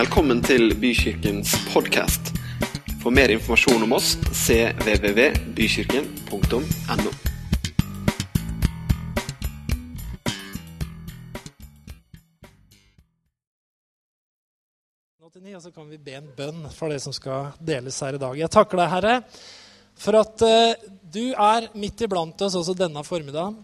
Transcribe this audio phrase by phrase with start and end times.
[0.00, 2.30] Velkommen til Bykirkens podkast.
[3.02, 7.10] For mer informasjon om oss cvvvbykirken.no.
[15.20, 18.22] 89, og så kan vi be en bønn for det som skal deles her i
[18.22, 18.38] dag.
[18.40, 19.20] Jeg takker deg, Herre,
[20.00, 20.80] for at eh,
[21.12, 23.60] du er midt iblant oss også denne formiddagen.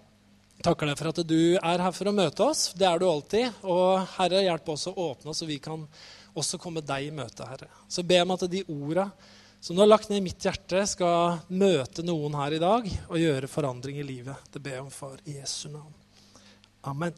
[0.67, 2.61] Takker deg for at du er her for å møte oss.
[2.77, 3.47] Det er du alltid.
[3.65, 5.81] Og Herre, hjelp oss å åpne oss, så vi kan
[6.37, 7.69] også komme deg i møte, Herre.
[7.89, 9.11] Så jeg om at de orda
[9.61, 13.17] som du har lagt ned i mitt hjerte, skal møte noen her i dag og
[13.19, 14.45] gjøre forandring i livet.
[14.53, 15.95] Det ber jeg om for Jesu navn.
[16.87, 17.17] Amen.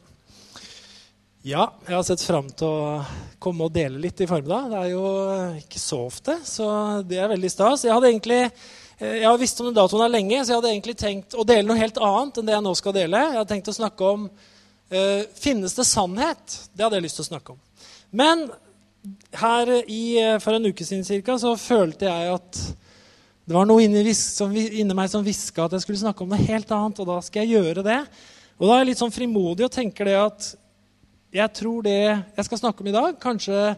[1.45, 3.03] Ja, jeg har sett fram til å
[3.39, 4.71] komme og dele litt i formiddag.
[4.71, 5.11] Det er jo
[5.59, 6.69] ikke så ofte, så
[7.07, 7.85] det er veldig stas.
[7.85, 10.71] Jeg hadde egentlig eh, jeg har visst om den datoen her lenge, så jeg hadde
[10.73, 13.21] egentlig tenkt å dele noe helt annet enn det jeg nå skal dele.
[13.27, 16.57] Jeg hadde tenkt å snakke om uh, finnes det sannhet.
[16.73, 17.61] Det hadde jeg lyst til å snakke om.
[18.09, 18.49] Men
[19.39, 22.61] her i, eh, for en uke siden cirka, så følte jeg at
[23.49, 26.43] det var noe inni, som, inni meg som hviska at jeg skulle snakke om noe
[26.45, 26.99] helt annet.
[27.01, 27.99] Og da skal jeg gjøre det.
[28.59, 30.49] Og da er jeg litt sånn frimodig og tenker det at
[31.33, 33.73] jeg tror det jeg skal snakke om i dag, kanskje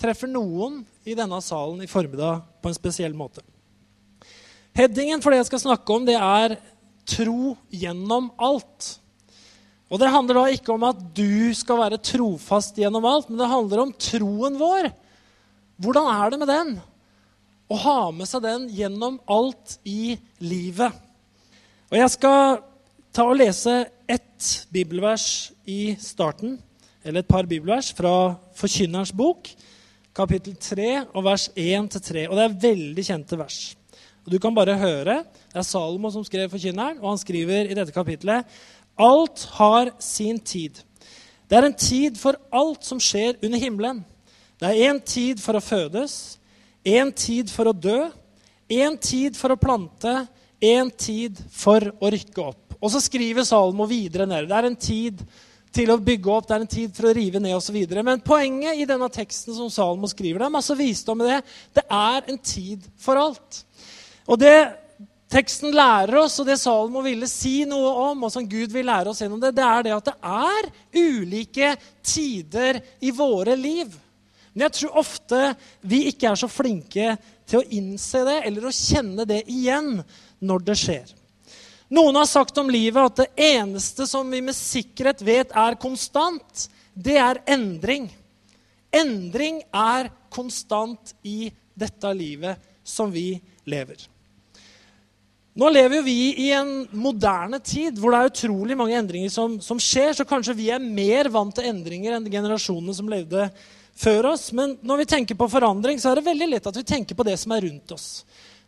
[0.00, 3.44] treffer noen i denne salen i formiddag på en spesiell måte.
[4.76, 6.56] Headingen for det jeg skal snakke om, det er
[7.04, 9.00] 'tro gjennom alt'.
[9.90, 13.50] Og Det handler da ikke om at du skal være trofast gjennom alt, men det
[13.50, 14.90] handler om troen vår.
[15.82, 16.72] Hvordan er det med den?
[17.70, 20.94] Å ha med seg den gjennom alt i livet.
[21.90, 22.60] Og Jeg skal
[23.10, 26.58] ta og lese ett bibelvers i starten
[27.02, 29.48] eller et par bibelvers fra Forkynnerens bok,
[30.14, 32.26] kapittel 3, og vers 1-3.
[32.28, 33.60] Og det er veldig kjente vers.
[34.26, 35.22] Og Du kan bare høre.
[35.50, 38.46] Det er Salomo som skrev Forkynneren, og han skriver i dette kapittelet
[39.00, 40.76] Alt har sin tid.
[41.48, 44.02] Det er en tid for alt som skjer under himmelen.
[44.60, 46.36] Det er én tid for å fødes,
[46.84, 48.10] én tid for å dø,
[48.70, 50.12] én tid for å plante,
[50.60, 52.76] én tid for å rykke opp.
[52.80, 54.48] Og så skriver Salmo videre ned.
[54.48, 55.24] Det er en tid
[55.72, 57.78] til å bygge opp, det er en tid for å rive ned osv.
[58.02, 61.40] Men poenget i denne teksten som Salmo skriver, det er masse visdom i det.
[61.78, 63.62] Det er en tid for alt.
[64.28, 64.54] Og det
[65.30, 69.12] teksten lærer oss, og det Salmo ville si noe om, og som Gud vil lære
[69.12, 73.94] oss gjennom det, det er det at det er ulike tider i våre liv.
[74.52, 75.40] Men jeg tror ofte
[75.86, 77.14] vi ikke er så flinke
[77.48, 80.00] til å innse det eller å kjenne det igjen
[80.42, 81.16] når det skjer.
[81.90, 86.68] Noen har sagt om livet at det eneste som vi med sikkerhet vet er konstant,
[86.94, 88.06] det er endring.
[88.94, 93.32] Endring er konstant i dette livet som vi
[93.66, 94.06] lever.
[95.58, 96.16] Nå lever jo vi
[96.46, 100.54] i en moderne tid hvor det er utrolig mange endringer som, som, skjer, så kanskje
[100.54, 103.48] vi er mer vant til endringer enn generasjonene som levde
[103.98, 104.50] før oss.
[104.54, 107.26] Men når vi tenker på forandring, så er det veldig lett at vi tenker på
[107.26, 108.08] det som er rundt oss.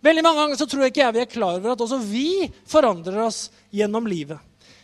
[0.02, 2.48] Veldig mange ganger så tror jeg ikke jeg vi er klar over at også vi
[2.66, 4.42] forandrer oss gjennom livet.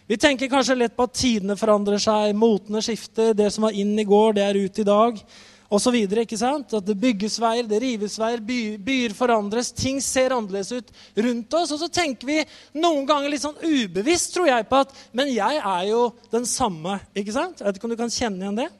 [0.08, 3.90] Vi tenker kanskje lett på at tidene forandrer seg, motene skifter, det som var inn
[3.98, 5.18] i går, det er ut i dag,
[5.68, 5.96] osv.
[6.00, 11.72] At det bygges veier, det rives veier, byer forandres, ting ser annerledes ut rundt oss.
[11.76, 12.40] Og så tenker vi
[12.80, 17.00] noen ganger litt sånn ubevisst, tror jeg, på at Men jeg er jo den samme.
[17.14, 17.60] ikke sant?
[17.60, 18.70] Jeg vet ikke om du kan kjenne igjen det?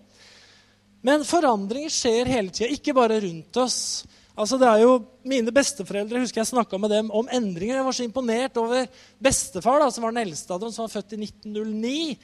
[1.04, 3.78] Men forandringer skjer hele tida, ikke bare rundt oss.
[4.38, 4.98] Altså det er jo
[5.28, 7.77] Mine besteforeldre husker jeg snakka med dem om endringer.
[7.77, 8.87] Jeg var så imponert over
[9.21, 12.15] bestefar, da, som var den eldste av dem, som var født i 1909.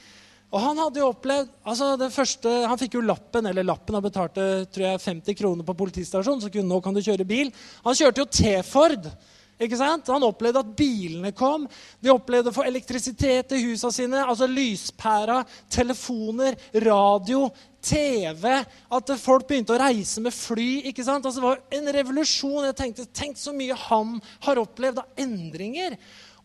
[0.55, 4.03] Og Han hadde jo opplevd, altså det første, han fikk jo lappen, eller lappen han
[4.05, 6.39] betalte tror jeg, 50 kroner på politistasjonen.
[6.45, 7.51] så kunne, nå kan du kjøre bil.
[7.83, 9.09] Han kjørte jo T-Ford.
[9.55, 10.07] Ikke sant?
[10.11, 11.63] Han opplevde at bilene kom.
[12.03, 14.23] De opplevde å få elektrisitet i husene sine.
[14.23, 17.45] altså Lyspæra, telefoner, radio,
[17.85, 18.49] TV.
[18.95, 20.87] At folk begynte å reise med fly.
[20.89, 21.23] ikke sant?
[21.23, 22.67] Altså, det var en revolusjon.
[22.67, 24.17] Jeg tenkte, Tenk så mye han
[24.47, 25.95] har opplevd av endringer.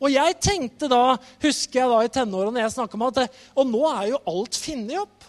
[0.01, 3.21] Og jeg tenkte da, husker jeg da i tenårene jeg om at
[3.55, 5.27] Og nå er jo alt funnet opp.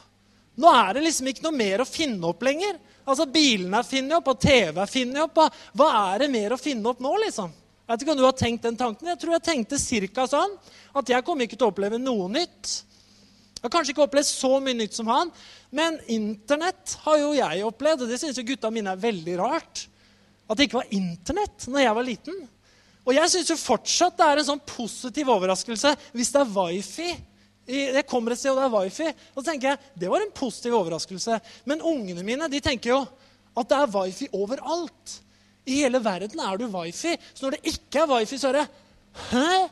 [0.62, 2.78] Nå er det liksom ikke noe mer å finne opp lenger.
[3.02, 5.42] Altså, Bilene er funnet opp, og TV er funnet opp.
[5.76, 7.52] Hva er det mer å finne opp nå, liksom?
[7.82, 9.10] Jeg vet ikke om du har tenkt den tanken.
[9.12, 10.54] Jeg tror jeg tenkte cirka sånn
[10.96, 12.76] at jeg kommer ikke til å oppleve noe nytt.
[13.58, 15.30] Jeg har kanskje ikke opplevd så mye nytt som han,
[15.76, 19.84] men Internett har jo jeg opplevd, og det syns gutta mine er veldig rart.
[20.48, 22.40] At det ikke var Internett når jeg var liten.
[23.02, 27.10] Og jeg syns fortsatt det er en sånn positiv overraskelse hvis det er wifi.
[27.72, 29.08] Jeg kommer et sted, og det er wifi.
[29.34, 31.40] Og så tenker jeg, Det var en positiv overraskelse.
[31.70, 33.02] Men ungene mine de tenker jo
[33.58, 35.18] at det er wifi overalt.
[35.66, 37.16] I hele verden er du wifi.
[37.34, 38.68] Så når det ikke er wifi, så er det
[39.32, 39.68] Hæ?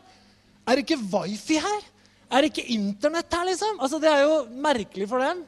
[0.68, 1.86] Er det ikke wifi her?
[2.30, 3.80] Er det ikke Internett her, liksom?
[3.80, 5.46] Altså, Det er jo merkelig for dem.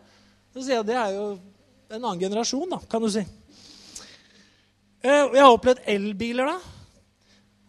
[0.53, 1.25] Så sier jeg det er jo
[1.91, 3.21] en annen generasjon, da, kan du si.
[5.03, 6.80] Eh, Jeg har opplevd elbiler, da.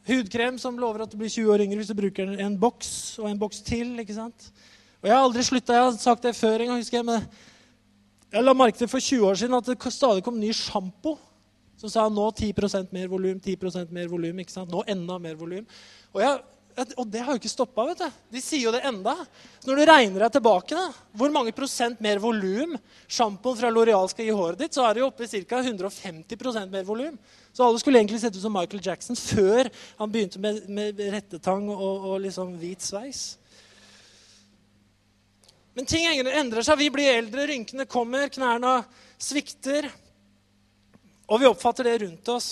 [0.08, 3.28] Hudkrem som lover at du blir 20 år yngre hvis du bruker en, boks og
[3.30, 3.94] en boks til.
[4.02, 4.48] ikke sant?
[5.02, 5.76] Og Jeg har aldri slutta.
[5.76, 6.80] Jeg har sagt det før en gang.
[6.80, 7.26] husker jeg, men
[8.32, 11.18] jeg la merke til for 20 år siden at det stadig kom ny sjampo
[11.76, 14.38] som sa nå 10% mer volum, 10% mer volum.
[14.70, 15.66] Nå enda mer volum.
[16.14, 16.40] Og, jeg-
[16.96, 17.84] og det har jo ikke stoppa.
[18.32, 19.14] De sier jo det enda.
[19.60, 20.88] Så når du regner deg tilbake, da,
[21.18, 22.76] hvor mange prosent mer volum
[23.06, 25.60] sjampoen fra L'Oreal skal gi håret ditt, så er det jo oppe i ca.
[25.62, 27.18] 150% mer volum.
[27.52, 31.68] Så alle skulle egentlig sett ut som Michael Jackson før han begynte med, med rettetang
[31.72, 33.24] og, og liksom hvit sveis.
[35.76, 36.80] Men ting endrer seg.
[36.80, 38.82] Vi blir eldre, rynkene kommer, knærne
[39.20, 39.88] svikter.
[41.32, 42.50] Og vi oppfatter det rundt oss.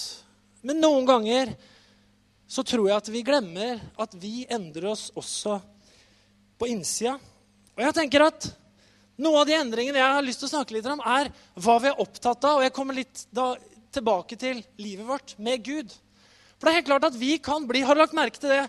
[0.65, 1.53] Men noen ganger
[2.51, 5.61] så tror jeg at vi glemmer at vi endrer oss også
[6.59, 7.15] på innsida.
[7.77, 8.49] Og jeg tenker at
[9.21, 11.91] noe av de endringene jeg har lyst til å snakke litt om, er hva vi
[11.93, 12.59] er opptatt av.
[12.59, 13.53] Og jeg kommer litt da
[13.95, 15.95] tilbake til livet vårt med Gud.
[16.57, 18.65] For det er helt klart at vi kan bli Har du lagt merke til det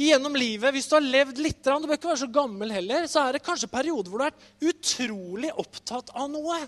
[0.00, 0.74] gjennom livet?
[0.74, 3.44] Hvis du har levd litt, du bør ikke være så gammel heller, så er det
[3.46, 6.58] kanskje perioder hvor du er utrolig opptatt av noe.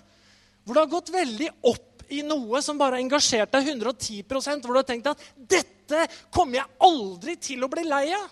[0.63, 4.73] Hvor du har gått veldig opp i noe som bare har engasjert deg 110 Hvor
[4.73, 8.29] du har tenkt at 'dette kommer jeg aldri til å bli lei av'.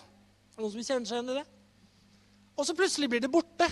[0.56, 1.46] Er noen som kjenner seg igjen i det?
[2.56, 3.68] Og så plutselig blir det borte.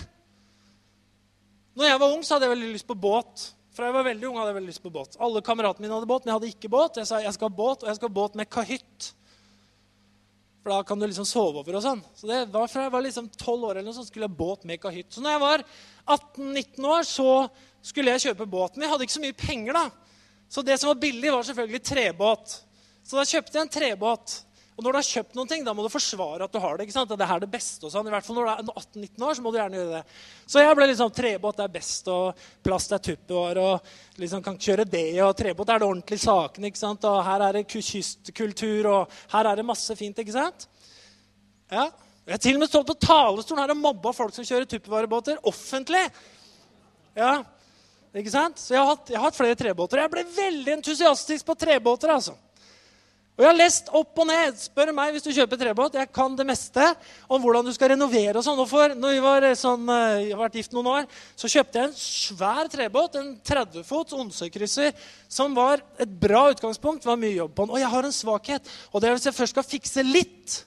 [1.75, 3.51] Når jeg var ung, så hadde jeg veldig lyst på båt.
[3.75, 5.17] Fra jeg var veldig ung hadde jeg veldig lyst på båt.
[5.19, 6.99] Alle kameratene mine hadde båt, men jeg hadde ikke båt.
[7.01, 9.09] Jeg sa jeg skal ha båt, og jeg skal ha båt med kahytt.
[10.65, 11.99] For da kan du liksom sove over og sånn.
[12.17, 14.63] Så det var fra jeg var liksom 12 år eller noe, sånt, skulle jeg båt
[14.65, 15.11] med kahytt.
[15.13, 15.63] Så når jeg var
[16.15, 17.33] 18-19 år, så
[17.85, 18.73] skulle jeg kjøpe båt.
[18.73, 19.83] Men jeg hadde ikke så mye penger, da.
[20.49, 22.55] Så det som var billig, var selvfølgelig trebåt.
[23.05, 24.33] Så da kjøpte jeg en trebåt.
[24.75, 26.83] Og når du har kjøpt noen ting, da må du forsvare at du har det.
[26.83, 27.11] ikke sant?
[27.11, 28.09] At det her er det beste og sånn.
[28.09, 30.17] I hvert fall når du er 18-19 år, så må du gjerne gjøre det.
[30.51, 34.87] Så jeg ble liksom trebåt er best, og plast er tuppevar, og liksom kan kjøre
[34.91, 35.05] det.
[35.23, 37.07] Og trebåt er det ordentlige sakene, ikke sant?
[37.07, 40.67] Og her er det kystkultur, og her er det masse fint, ikke sant?
[41.71, 41.87] Ja.
[42.25, 45.39] Jeg har til og med stått på talerstolen her og mobba folk som kjører tuppevarebåter
[45.45, 46.03] offentlig.
[47.15, 47.37] Ja,
[48.11, 48.59] ikke sant?
[48.59, 50.01] Så jeg har, hatt, jeg har hatt flere trebåter.
[50.03, 52.11] Jeg ble veldig entusiastisk på trebåter.
[52.11, 52.35] altså.
[53.35, 54.55] Og jeg har lest opp og ned.
[54.55, 55.97] Spør meg hvis du kjøper trebåt.
[55.99, 56.85] Jeg kan det meste
[57.27, 58.61] om hvordan du skal renovere og sånn.
[58.69, 61.89] For, når vi var sånn, eh, jeg har vært gift noen år, så kjøpte jeg
[61.89, 64.95] en svær trebåt, en 30 fots Onsøykrysser,
[65.27, 67.03] som var et bra utgangspunkt.
[67.03, 67.75] Det var mye jobb på den.
[67.75, 68.71] Og jeg har en svakhet.
[68.93, 70.61] Og det er hvis jeg først skal fikse litt,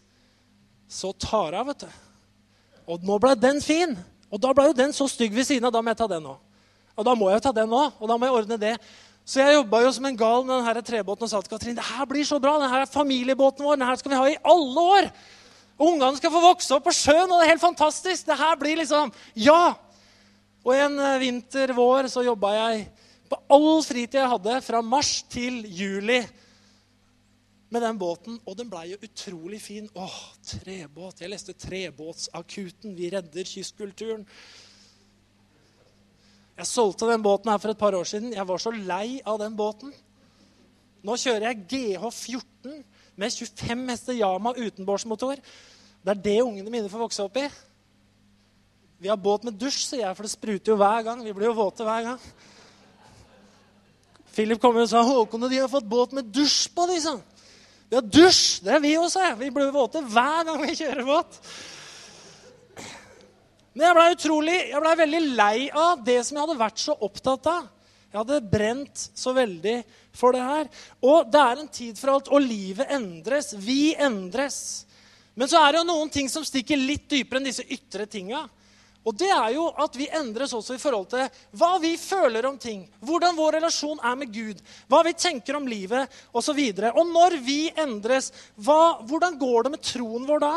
[0.92, 2.04] så tar jeg av, vet du.
[2.92, 3.96] Og nå ble den fin.
[4.28, 5.72] Og da ble jo den så stygg ved siden av.
[5.72, 6.36] Da må jeg ta den òg.
[6.98, 7.96] Og da må jeg jo ta den òg.
[7.96, 8.76] Og da må jeg ordne det.
[9.28, 11.84] Så jeg jobba jo som en gal med denne trebåten og sa til Katrin det
[11.84, 12.54] her blir så bra.
[12.56, 13.76] Denne er familiebåten vår.
[13.76, 15.08] Denne skal vi ha i alle år.
[15.78, 18.24] Ungene skal få vokse opp på sjøen, og det er helt fantastisk.
[18.26, 19.76] Det her blir liksom Ja!
[20.64, 22.88] Og en eh, vinter, vår, så jobba jeg
[23.28, 26.18] på all fritid jeg hadde, fra mars til juli
[27.68, 28.40] med den båten.
[28.48, 29.88] Og den blei jo utrolig fin.
[29.94, 31.20] Åh, trebåt.
[31.20, 32.96] Jeg leste 'Trebåtsakuten'.
[32.96, 34.26] Vi redder kystkulturen.
[36.58, 38.32] Jeg solgte den båten her for et par år siden.
[38.34, 39.92] Jeg var så lei av den båten.
[41.06, 42.80] Nå kjører jeg GH14
[43.18, 45.38] med 25 hester Yama utenbordsmotor.
[46.02, 47.46] Det er det ungene mine får vokse opp i.
[48.98, 51.22] Vi har båt med dusj, sier jeg, for det spruter jo hver gang.
[51.22, 52.28] Vi blir jo våte hver gang.
[54.34, 56.86] Philip kommer og sa Håkon og de har fått båt med dusj på.
[56.90, 57.24] de, sa han.
[57.94, 58.64] Har dusj!
[58.66, 59.22] Det er vi også.
[59.38, 61.38] Vi blir våte hver gang vi kjører båt.
[63.78, 66.96] Men jeg blei utrolig, jeg ble veldig lei av det som jeg hadde vært så
[67.06, 67.66] opptatt av.
[68.08, 69.74] Jeg hadde brent så veldig
[70.18, 70.70] for det her.
[71.06, 73.52] Og det er en tid for alt, og livet endres.
[73.54, 74.56] Vi endres.
[75.38, 78.40] Men så er det jo noen ting som stikker litt dypere enn disse ytre tinga.
[79.06, 81.28] Og det er jo at vi endres også i forhold til
[81.60, 82.82] hva vi føler om ting.
[82.98, 84.58] Hvordan vår relasjon er med Gud.
[84.90, 86.58] Hva vi tenker om livet osv.
[86.58, 90.52] Og, så og når vi endres, hva, hvordan går det med troen vår da?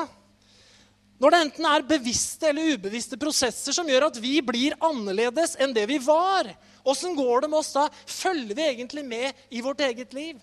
[1.21, 5.75] Når det enten er bevisste eller ubevisste prosesser som gjør at vi blir annerledes enn
[5.75, 6.49] det vi var.
[6.81, 7.83] Åssen går det med oss da?
[8.09, 10.39] Følger vi egentlig med i vårt eget liv?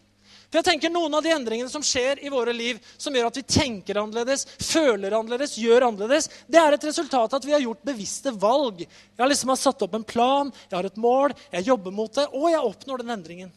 [0.49, 3.37] For jeg tenker Noen av de endringene som skjer i våre liv, som gjør at
[3.37, 7.65] vi tenker annerledes, føler annerledes, gjør annerledes, det er et resultat av at vi har
[7.67, 8.81] gjort bevisste valg.
[8.87, 12.25] Jeg har liksom satt opp en plan, jeg har et mål, jeg jobber mot det,
[12.33, 13.53] og jeg oppnår den endringen.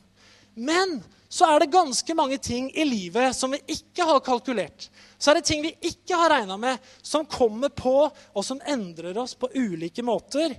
[0.57, 0.99] Men
[1.31, 4.89] så er det ganske mange ting i livet som vi ikke har kalkulert.
[5.15, 9.15] Så er det ting vi ikke har regna med, som kommer på, og som endrer
[9.21, 10.57] oss på ulike måter.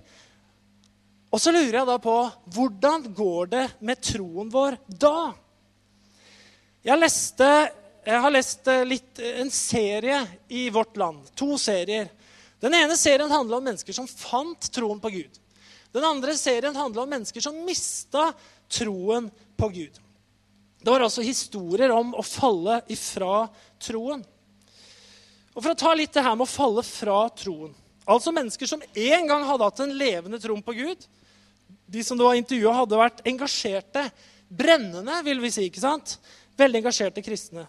[1.29, 2.15] Og så lurer jeg da på
[2.57, 5.35] hvordan går det med troen vår da?
[6.89, 7.49] Jeg, leste,
[8.09, 11.29] jeg har lest litt, en serie i Vårt Land.
[11.37, 12.09] To serier.
[12.65, 15.37] Den ene serien handla om mennesker som fant troen på Gud.
[15.93, 18.31] Den andre serien handla om mennesker som mista
[18.73, 19.29] troen
[19.61, 20.02] på Gud.
[20.83, 23.47] Det var altså historier om å falle ifra
[23.83, 24.25] troen.
[25.53, 27.75] Og For å ta litt det her med å falle fra troen
[28.09, 31.05] Altså mennesker som en gang hadde hatt en levende tro på Gud.
[31.87, 34.03] De som det var intervjua, hadde vært engasjerte,
[34.51, 35.69] brennende, vil vi si.
[35.69, 36.17] ikke sant?
[36.59, 37.69] Veldig engasjerte kristne.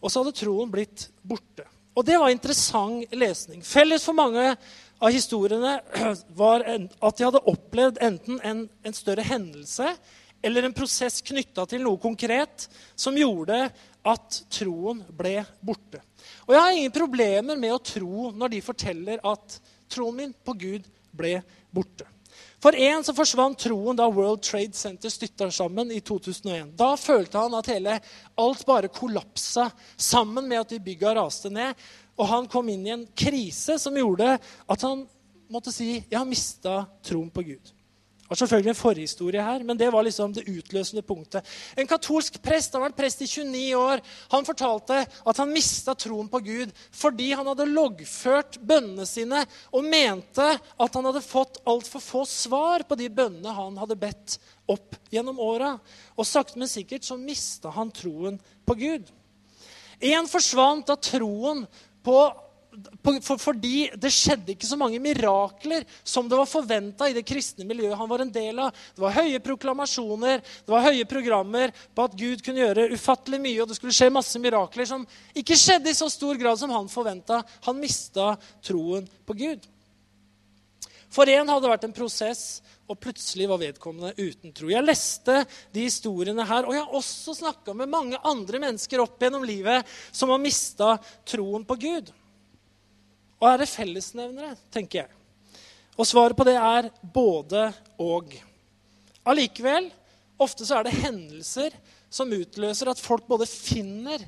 [0.00, 1.66] Og så hadde troen blitt borte.
[1.92, 3.60] Og det var interessant lesning.
[3.66, 5.76] Felles for mange av historiene
[6.40, 9.92] var at de hadde opplevd enten en, en større hendelse
[10.42, 12.68] eller en prosess knytta til noe konkret
[12.98, 13.66] som gjorde
[14.08, 16.00] at troen ble borte.
[16.46, 19.58] Og jeg har ingen problemer med å tro når de forteller at
[19.90, 21.38] troen min på Gud ble
[21.74, 22.06] borte.
[22.58, 26.72] For en så forsvant troen da World Trade Center styrta sammen i 2001.
[26.78, 27.98] Da følte han at hele,
[28.34, 31.78] alt bare kollapsa sammen med at de bygga raste ned.
[32.18, 35.06] Og han kom inn i en krise som gjorde at han
[35.48, 37.74] måtte si jeg har mista troen på Gud.
[38.28, 41.46] Det var selvfølgelig en forhistorie her, men det var liksom det utløsende punktet.
[41.80, 44.02] En katolsk prest han var prest i 29 år,
[44.34, 49.40] han fortalte at han mista troen på Gud fordi han hadde loggført bønnene sine
[49.72, 54.36] og mente at han hadde fått altfor få svar på de bønnene han hadde bedt
[54.68, 55.78] opp gjennom åra.
[56.20, 58.36] Og sakte, men sikkert så mista han troen
[58.68, 59.08] på Gud.
[60.04, 61.64] En forsvant da troen
[62.04, 62.18] på
[63.24, 67.66] for, fordi det skjedde ikke så mange mirakler som det var forventa i det kristne
[67.68, 68.76] miljøet han var en del av.
[68.94, 73.58] Det var høye proklamasjoner, det var høye programmer på at Gud kunne gjøre ufattelig mye,
[73.62, 75.06] og det skulle skje masse mirakler som
[75.36, 77.42] ikke skjedde i så stor grad som han forventa.
[77.68, 79.68] Han mista troen på Gud.
[81.08, 82.42] For en hadde det vært en prosess,
[82.88, 84.70] og plutselig var vedkommende uten tro.
[84.72, 85.42] Jeg leste
[85.74, 89.84] de historiene her, og jeg har også snakka med mange andre mennesker opp gjennom livet
[90.08, 90.94] som har mista
[91.28, 92.08] troen på Gud.
[93.38, 95.14] Og er det fellesnevnere, tenker jeg.
[95.98, 97.68] Og svaret på det er både
[98.02, 98.34] og.
[99.28, 99.88] Allikevel,
[100.38, 101.74] ofte så er det hendelser
[102.10, 104.22] som utløser at folk både finner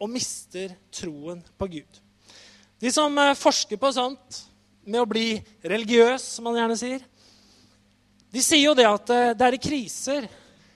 [0.00, 2.00] og mister troen på Gud.
[2.80, 4.40] De som eh, forsker på sånt
[4.88, 7.04] med å bli religiøs, som man gjerne sier,
[8.32, 10.28] de sier jo det at eh, det er i kriser,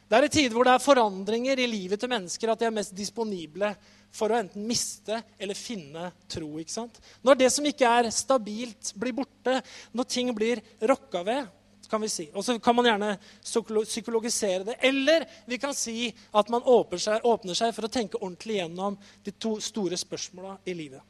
[0.05, 2.77] det er i tider hvor det er forandringer i livet til mennesker, at de er
[2.77, 3.73] mest disponible
[4.15, 6.53] for å enten miste eller finne tro.
[6.61, 7.01] ikke sant?
[7.27, 9.59] Når det som ikke er stabilt, blir borte,
[9.93, 11.51] når ting blir rokka ved,
[11.95, 12.25] kan vi si.
[12.35, 13.13] Og så kan man gjerne
[13.45, 14.77] psykologisere det.
[14.83, 18.97] Eller vi kan si at man åpner seg, åpner seg for å tenke ordentlig gjennom
[19.23, 21.03] de to store spørsmåla i livet.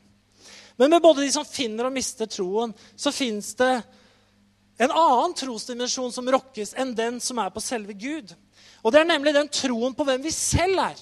[0.76, 3.72] Men med både de som finner og mister troen, så fins det
[4.82, 8.34] en annen trosdimensjon som rokkes enn den som er på selve Gud.
[8.82, 10.98] Og det er nemlig den troen på hvem vi selv er.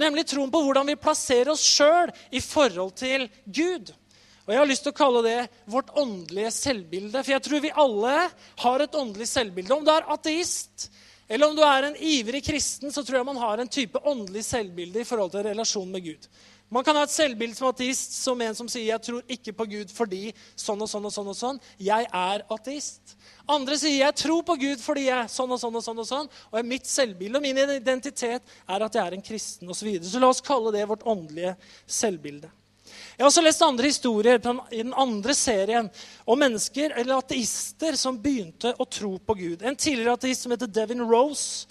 [0.00, 3.92] Nemlig troen på hvordan vi plasserer oss sjøl i forhold til Gud.
[4.44, 5.38] Og Jeg har lyst til å kalle det
[5.70, 7.22] vårt åndelige selvbilde.
[7.22, 8.14] For jeg tror vi alle
[8.64, 9.72] har et åndelig selvbilde.
[9.72, 10.90] Om du er ateist
[11.28, 14.44] eller om du er en ivrig kristen, så tror jeg man har en type åndelig
[14.44, 16.26] selvbilde i forhold til relasjon med Gud.
[16.68, 19.64] Man kan ha et selvbilde som ateist som en som sier 'jeg tror ikke på
[19.70, 21.28] Gud fordi sånn og sånn og sånn'.
[21.28, 21.60] og sånn.
[21.78, 23.16] Jeg er ateist.
[23.48, 25.98] Andre sier 'jeg tror på Gud fordi jeg sånn og sånn og sånn'.
[25.98, 26.28] Og sånn.
[26.52, 29.78] Og mitt selvbilde og min identitet er at jeg er en kristen osv.
[29.78, 30.10] Så, videre.
[30.10, 32.50] så la oss kalle det vårt åndelige selvbilde.
[33.16, 35.90] Jeg har også lest andre historier i den andre serien
[36.26, 39.62] om mennesker eller ateister som begynte å tro på Gud.
[39.62, 41.66] En tidligere ateist som heter Devin Rose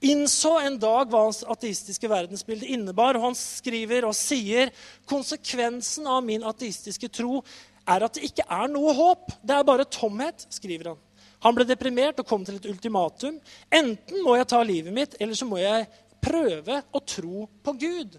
[0.00, 3.16] innså en dag hva hans ateistiske verdensbilde innebar.
[3.16, 4.70] og Han skriver og sier
[5.08, 7.42] konsekvensen av min ateistiske tro
[7.86, 9.32] er at det ikke er noe håp.
[9.42, 11.05] Det er bare tomhet, skriver han.
[11.44, 13.38] Han ble deprimert og kom til et ultimatum.
[13.70, 15.86] Enten må jeg ta livet mitt, eller så må jeg
[16.22, 18.18] prøve å tro på Gud.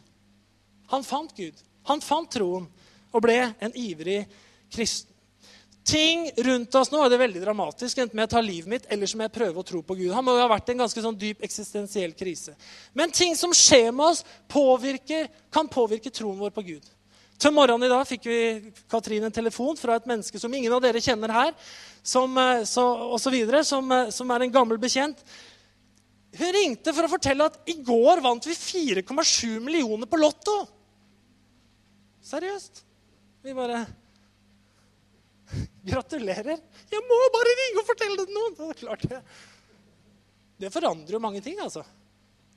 [0.93, 1.57] Han fant Gud.
[1.89, 2.67] Han fant troen
[3.15, 4.21] og ble en ivrig
[4.73, 5.13] kristen.
[5.87, 8.01] Ting rundt oss nå er det veldig dramatisk.
[8.03, 10.11] Enten må jeg ta livet mitt, eller så må jeg prøve å tro på Gud.
[10.11, 12.57] Han må jo ha vært en ganske sånn dyp eksistensiell krise.
[12.91, 16.89] Men ting som skjer med oss, påvirker, kan påvirke troen vår på Gud.
[17.39, 18.39] Til morgenen i dag fikk vi
[18.91, 21.55] Katrin en telefon fra et menneske som ingen av dere kjenner her,
[22.07, 25.19] som, eh, så, og så videre, som, eh, som er en gammel bekjent.
[26.37, 30.57] Hun ringte for å fortelle at i går vant vi 4,7 millioner på Lotto.
[32.27, 32.83] Seriøst.
[33.43, 33.85] Vi bare
[35.87, 36.59] Gratulerer.
[36.91, 38.57] Jeg må bare ringe og fortelle det til noen.
[38.57, 39.21] Det, klart det.
[40.63, 41.85] det forandrer jo mange ting, altså.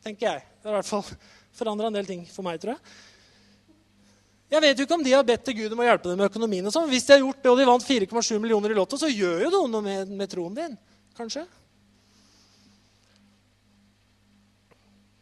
[0.05, 0.49] Tenker jeg.
[0.59, 1.07] Det har i hvert fall
[1.55, 2.99] forandra en del ting for meg, tror jeg.
[4.51, 6.27] Jeg vet jo ikke om de har bedt til Gud om å hjelpe dem med
[6.27, 6.67] økonomien.
[6.67, 6.89] og sånn.
[6.91, 9.51] Hvis de har gjort det, og de vant 4,7 millioner i Lotto, så gjør jo
[9.55, 10.75] noe med, med troen din.
[11.15, 11.45] Kanskje.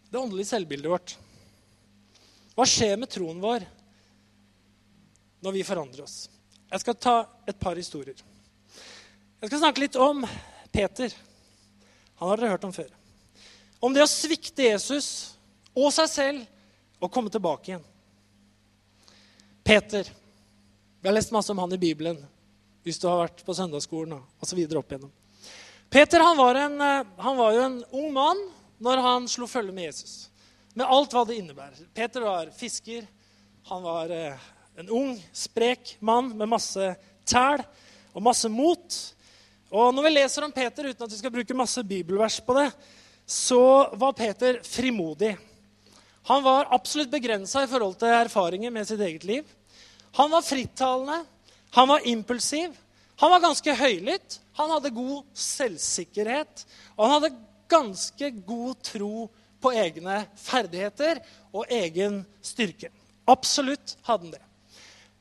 [0.08, 1.14] Det åndelige selvbildet vårt.
[2.56, 3.66] Hva skjer med troen vår
[5.44, 6.16] når vi forandrer oss?
[6.72, 7.16] Jeg skal ta
[7.48, 8.16] et par historier.
[9.38, 10.24] Jeg skal snakke litt om
[10.72, 11.12] Peter.
[12.18, 12.88] Han har dere hørt om før.
[13.84, 15.36] Om det å svikte Jesus
[15.76, 17.84] og seg selv og komme tilbake igjen.
[19.68, 20.06] Peter.
[21.00, 22.22] Vi har lest masse om han i Bibelen
[22.88, 24.60] hvis du har vært på søndagsskolen osv.
[24.64, 25.10] opp igjennom.
[25.92, 28.40] Peter han var, en, eh, han var jo en ung mann
[28.80, 30.30] når han slo følge med Jesus.
[30.72, 31.82] Med alt hva det innebærer.
[31.92, 33.04] Peter var fisker.
[33.68, 34.46] Han var eh,
[34.80, 36.88] en ung, sprek mann med masse
[37.28, 37.60] tæl
[38.14, 38.98] og masse mot.
[39.68, 42.70] Og når vi leser om Peter, uten at vi skal bruke masse bibelvers på det,
[43.28, 43.60] så
[44.00, 45.34] var Peter frimodig.
[46.32, 49.54] Han var absolutt begrensa i forhold til erfaringer med sitt eget liv.
[50.18, 51.20] Han var frittalende,
[51.76, 52.74] han var impulsiv,
[53.18, 56.64] han var ganske høylytt, han hadde god selvsikkerhet,
[56.96, 57.36] og han hadde
[57.70, 59.28] ganske god tro
[59.62, 61.20] på egne ferdigheter
[61.52, 62.90] og egen styrke.
[63.28, 64.44] Absolutt hadde han det.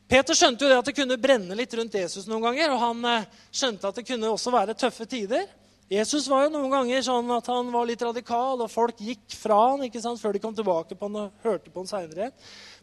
[0.08, 2.72] Peter skjønte jo det at det kunne brenne litt rundt Jesus noen ganger.
[2.72, 5.50] Og han eh, skjønte at det kunne også være tøffe tider.
[5.92, 9.60] Jesus var jo noen ganger sånn at han var litt radikal, og folk gikk fra
[9.72, 12.32] han ikke sant, før de kom tilbake på han og hørte på han seinere.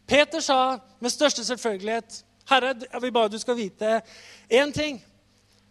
[0.05, 4.01] Peter sa med største selvfølgelighet, 'Herre, jeg vil bare du skal vite
[4.49, 5.01] én ting.'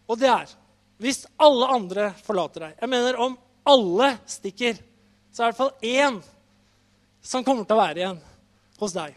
[0.08, 0.50] Og det er
[0.98, 4.78] hvis alle andre forlater deg Jeg mener om alle stikker,
[5.32, 6.18] så er det i hvert fall én
[7.24, 8.18] som kommer til å være igjen
[8.78, 9.14] hos deg.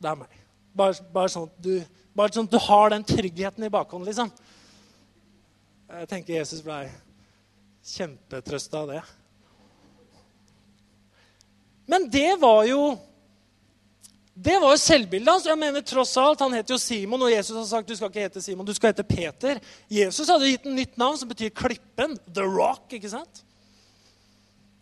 [0.00, 0.38] Det er meg.
[0.72, 1.74] Bare, bare, sånn at du,
[2.16, 4.30] bare sånn at du har den tryggheten i bakhånden, liksom.
[5.90, 6.78] Jeg tenker Jesus ble
[7.84, 9.02] kjempetrøsta av det.
[11.90, 12.80] Men det var jo
[14.40, 15.46] det var jo selvbildet hans.
[15.48, 18.24] Jeg mener tross alt, Han heter jo Simon, og Jesus har sagt du skal ikke
[18.24, 19.60] hete Simon, du skal hete Peter.
[19.92, 22.16] Jesus hadde gitt en nytt navn som betyr Klippen.
[22.32, 22.92] The Rock.
[22.96, 23.42] ikke sant?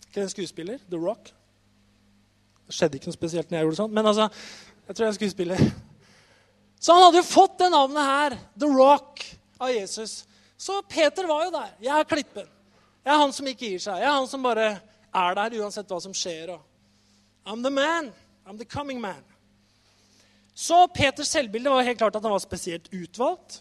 [0.06, 0.78] Ikke en skuespiller?
[0.90, 1.32] The Rock.
[2.68, 4.28] Det skjedde ikke noe spesielt når jeg gjorde sånn, men altså,
[4.86, 5.64] jeg tror jeg er skuespiller.
[6.78, 9.24] Så han hadde jo fått det navnet her, The Rock,
[9.58, 10.20] av Jesus.
[10.54, 11.72] Så Peter var jo der.
[11.82, 12.46] Jeg er klippen.
[13.02, 13.98] Jeg er han som ikke gir seg.
[13.98, 14.68] Jeg er han som bare
[15.08, 16.54] er der uansett hva som skjer.
[17.48, 18.12] I'm the man.
[18.46, 19.24] I'm the coming man.
[20.58, 23.60] Så Peters selvbilde var helt klart at han var spesielt utvalgt.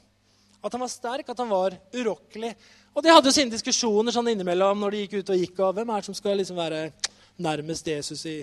[0.65, 2.55] At han var sterk, at han var urokkelig.
[2.97, 5.59] Og de hadde jo sine diskusjoner sånn innimellom når de gikk ut og gikk.
[5.61, 6.87] Og hvem er det som skal liksom være
[7.37, 8.39] nærmest Jesus i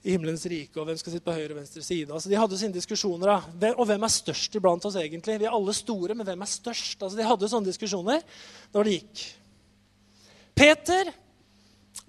[0.00, 2.08] i himmelens rike, og hvem skal sitte på høyre og venstre side.
[2.08, 3.34] Altså, de hadde sine diskusjoner.
[3.52, 3.72] Da.
[3.74, 5.36] Og hvem er størst iblant oss egentlig?
[5.42, 7.02] Vi er alle store, men hvem er størst?
[7.02, 8.22] Altså, de hadde jo sånne diskusjoner
[8.72, 9.24] når de gikk.
[10.56, 11.12] Peter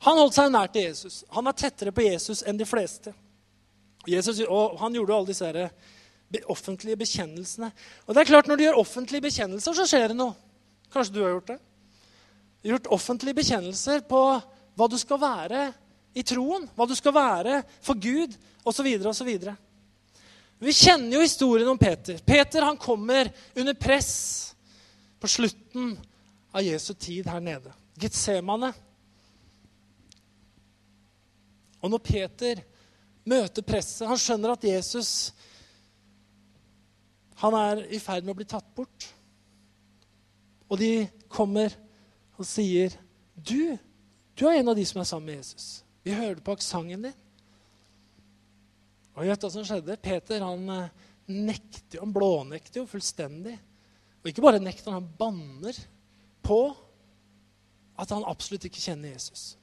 [0.01, 1.19] han holdt seg nær til Jesus.
[1.36, 3.12] Han var tettere på Jesus enn de fleste.
[4.07, 5.69] Jesus, og Han gjorde alle disse
[6.49, 7.71] offentlige bekjennelsene.
[8.07, 10.33] Og det er klart, Når du gjør offentlige bekjennelser, så skjer det noe.
[10.91, 11.59] Kanskje du har gjort det?
[12.63, 14.21] Gjort offentlige bekjennelser på
[14.75, 15.73] hva du skal være
[16.15, 18.35] i troen, hva du skal være for Gud,
[18.65, 18.87] osv.
[19.07, 19.31] osv.
[20.61, 22.19] Vi kjenner jo historien om Peter.
[22.25, 24.53] Peter han kommer under press
[25.19, 25.95] på slutten
[26.51, 27.73] av Jesu tid her nede.
[28.01, 28.73] Getsemane.
[31.81, 32.61] Og når Peter
[33.27, 35.31] møter presset Han skjønner at Jesus
[37.41, 39.07] han er i ferd med å bli tatt bort.
[40.69, 41.73] Og de kommer
[42.38, 42.93] og sier,
[43.34, 43.77] 'Du,
[44.38, 47.17] du er en av de som er sammen med Jesus.' Vi hørte på aksenten din.
[49.15, 49.97] Og du hva som skjedde?
[50.01, 50.89] Peter han eh,
[51.27, 53.57] nekter han blånekter jo fullstendig.
[54.21, 55.77] Og ikke bare nekter, han banner
[56.41, 56.62] på
[58.01, 59.57] at han absolutt ikke kjenner Jesus.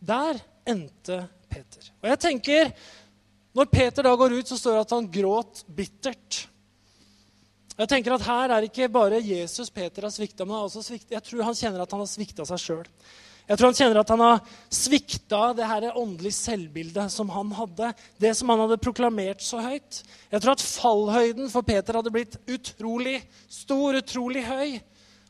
[0.00, 1.90] Der endte Peter.
[2.02, 2.72] Og jeg tenker,
[3.56, 6.42] Når Peter da går ut, så står det at han gråt bittert.
[7.76, 11.14] Jeg tenker at Her er ikke bare Jesus Peter har svikta, men også svikta.
[11.14, 12.90] jeg tror han kjenner at han har svikta seg sjøl.
[13.46, 14.40] Jeg tror han kjenner at han har
[14.74, 17.92] svikta det her åndelige selvbildet som han hadde.
[18.18, 20.00] Det som han hadde proklamert så høyt.
[20.32, 24.80] Jeg tror at fallhøyden for Peter hadde blitt utrolig stor, utrolig høy.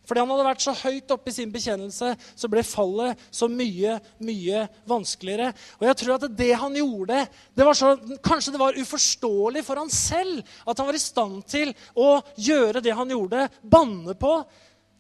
[0.06, 3.96] Fordi han hadde vært så høyt oppe i sin bekjennelse, så ble fallet så mye,
[4.22, 5.50] mye vanskeligere.
[5.80, 7.24] Og jeg tror at det han gjorde
[7.56, 7.92] det var så,
[8.22, 12.82] Kanskje det var uforståelig for han selv at han var i stand til å gjøre
[12.84, 14.32] det han gjorde, banne på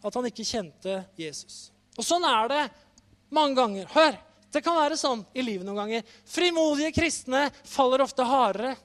[0.06, 1.68] at han ikke kjente Jesus.
[1.96, 2.62] Og sånn er det
[3.34, 3.90] mange ganger.
[3.94, 4.22] Hør!
[4.52, 6.04] Det kan være sånn i livet noen ganger.
[6.30, 8.76] Frimodige kristne faller ofte hardere.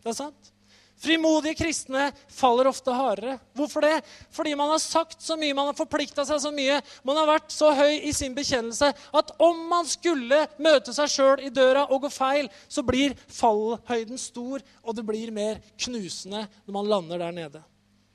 [0.00, 0.50] Det er sant.
[1.00, 3.38] Frimodige kristne faller ofte hardere.
[3.56, 4.02] Hvorfor det?
[4.36, 6.76] Fordi man har sagt så mye, man har forplikta seg så mye.
[7.08, 11.46] Man har vært så høy i sin bekjennelse at om man skulle møte seg sjøl
[11.46, 16.76] i døra og gå feil, så blir fallhøyden stor, og det blir mer knusende når
[16.76, 17.64] man lander der nede.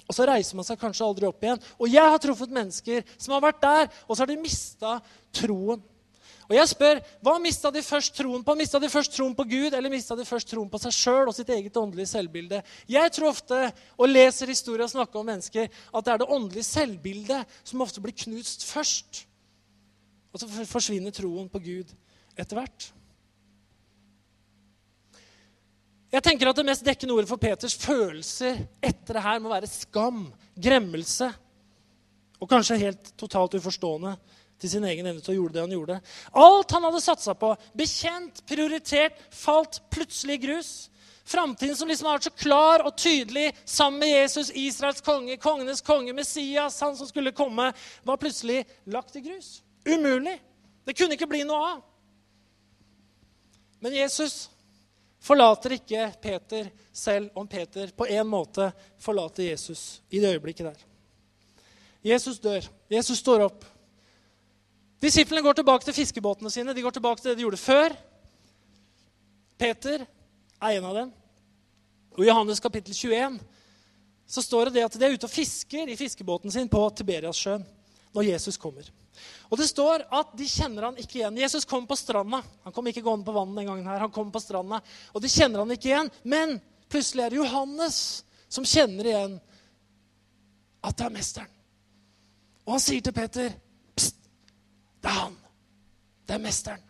[0.06, 1.62] Og så reiser man seg kanskje aldri opp igjen.
[1.82, 5.00] Og jeg har truffet mennesker som har vært der, og så har de mista
[5.34, 5.82] troen.
[6.46, 8.56] Og jeg spør, Hva mista de først troen på?
[8.58, 11.36] Mista de først troen på Gud, eller mista de først troen på seg sjøl og
[11.38, 12.62] sitt eget åndelige selvbilde?
[12.92, 13.62] Jeg tror ofte,
[13.98, 18.04] og leser historier og snakker om mennesker, at det er det åndelige selvbildet som ofte
[18.04, 19.26] blir knust først.
[20.34, 21.96] Og så forsvinner troen på Gud
[22.36, 22.92] etter hvert.
[26.14, 29.68] Jeg tenker at Det mest dekkende ordet for Peters følelser etter det her må være
[29.68, 31.28] skam, gremmelse
[32.40, 34.14] og kanskje helt totalt uforstående
[34.62, 36.00] til sin egen evne til å gjøre det han gjorde.
[36.40, 40.74] Alt han hadde satsa på, bekjent, prioritert, falt plutselig i grus.
[41.26, 45.82] Framtiden som liksom har vært så klar og tydelig sammen med Jesus, Israels konge, kongenes
[45.82, 47.72] konge, Messias, han som skulle komme,
[48.06, 48.62] var plutselig
[48.94, 49.60] lagt i grus.
[49.86, 50.38] Umulig.
[50.86, 51.80] Det kunne ikke bli noe av.
[53.82, 54.46] Men Jesus
[55.26, 58.70] forlater ikke Peter selv om Peter på en måte
[59.02, 60.86] forlater Jesus i det øyeblikket der.
[62.06, 62.68] Jesus dør.
[62.90, 63.66] Jesus står opp.
[65.04, 66.74] Disiplene går tilbake til fiskebåtene sine.
[66.74, 67.96] De går tilbake til det de gjorde før.
[69.60, 71.14] Peter er en av dem.
[72.16, 73.40] Og I Johannes kapittel 21
[74.26, 77.66] så står det, det at de er ute og fisker i fiskebåten sin på Tiberiassjøen
[78.16, 78.88] når Jesus kommer.
[79.52, 81.38] Og det står at de kjenner han ikke igjen.
[81.40, 82.42] Jesus kom på stranda.
[82.66, 84.02] Han kom ikke gående på vannet den gangen her.
[84.02, 84.82] Han kom på stranda,
[85.14, 86.12] Og de kjenner han ikke igjen.
[86.24, 86.58] Men
[86.90, 88.00] plutselig er det Johannes
[88.50, 89.38] som kjenner igjen
[90.86, 91.52] at det er mesteren.
[92.66, 93.54] Og han sier til Peter,
[95.06, 95.40] det er han.
[96.26, 96.86] Det er mesteren.'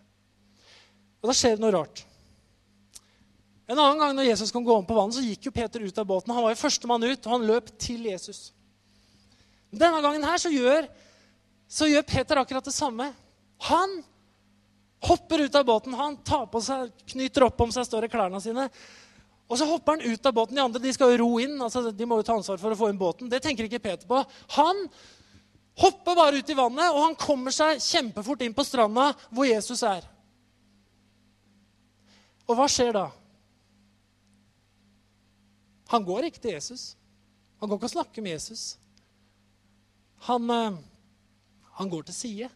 [1.21, 2.03] Og da skjer det noe rart.
[3.65, 6.05] En annen gang når Jesus kom om på vannet, så gikk jo Peter ut av
[6.05, 6.33] båten.
[6.33, 8.51] Han var jo førstemann ut, og han løp til Jesus.
[9.73, 10.85] Denne gangen her så gjør
[11.67, 13.09] så gjør Peter akkurat det samme.
[13.69, 14.03] Han
[15.05, 15.93] hopper ut av båten.
[15.97, 18.67] Han tar på seg, knyter opp om seg står i klærne sine.
[19.49, 20.57] Og så hopper han ut av båten.
[20.57, 21.57] De andre de skal jo ro inn.
[21.61, 23.29] altså De må jo ta ansvar for å få inn båten.
[23.29, 24.21] Det tenker ikke Peter på.
[24.57, 24.85] Han
[25.81, 29.83] hopper bare ut i vannet, og han kommer seg kjempefort inn på stranda hvor Jesus
[29.87, 30.07] er.
[32.45, 33.05] Og hva skjer da?
[35.93, 36.93] Han går ikke til Jesus.
[37.59, 38.75] Han går ikke og snakker med Jesus.
[40.29, 40.51] Han...
[40.51, 40.83] Eh,
[41.75, 42.49] han går til side.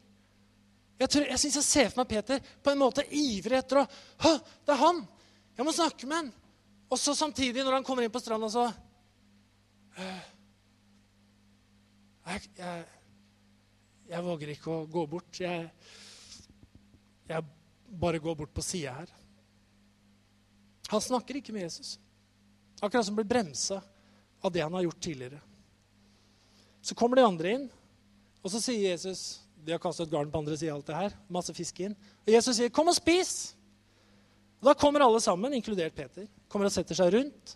[0.99, 3.88] Jeg, tror, jeg syns jeg ser for meg Peter på en måte ivrig etter å
[4.23, 4.32] Hå,
[4.67, 5.01] det er han!
[5.58, 6.29] Jeg må snakke med han!
[6.89, 8.69] Og så samtidig, når han kommer inn på stranda, så
[9.99, 10.21] «Øh,
[12.29, 12.86] jeg, jeg,
[14.10, 15.39] jeg, våger ikke å gå bort.
[15.41, 15.69] Jeg,
[17.30, 17.45] jeg
[18.02, 19.12] bare går bort på sida her.
[20.89, 21.98] Han snakker ikke med Jesus.
[22.82, 23.82] Akkurat som blir bremsa
[24.41, 25.41] av det han har gjort tidligere.
[26.82, 27.69] Så kommer de andre inn,
[28.39, 30.95] og så sier Jesus De har kastet et garn på andre sida av alt det
[30.95, 31.15] her.
[31.28, 31.95] Masse fisk inn.
[32.24, 33.56] Og Jesus sier, 'Kom og spis!'
[34.62, 37.56] Og Da kommer alle sammen, inkludert Peter, kommer og setter seg rundt.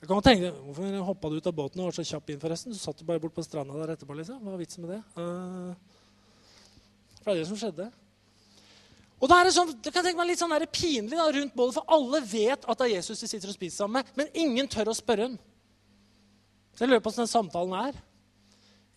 [0.00, 2.40] Jeg kan tenke, Hvorfor hoppa du ut av båten og var så kjapp inn?
[2.40, 2.72] forresten?
[2.72, 4.16] Du satt jo bare bort på stranda der etterpå.
[4.16, 4.42] liksom.
[4.42, 5.02] Hva var vitsen med det?
[5.16, 5.72] Uh,
[7.22, 7.88] det er det som skjedde.
[9.16, 11.54] Og da er Det sånn, det kan tenke meg litt sånn der pinlig da, rundt
[11.56, 14.28] bålet, for alle vet at det er Jesus de sitter og spiser sammen med, men
[14.36, 15.38] ingen tør å spørre ham.
[16.76, 17.98] Så jeg lurer på hvordan den samtalen er.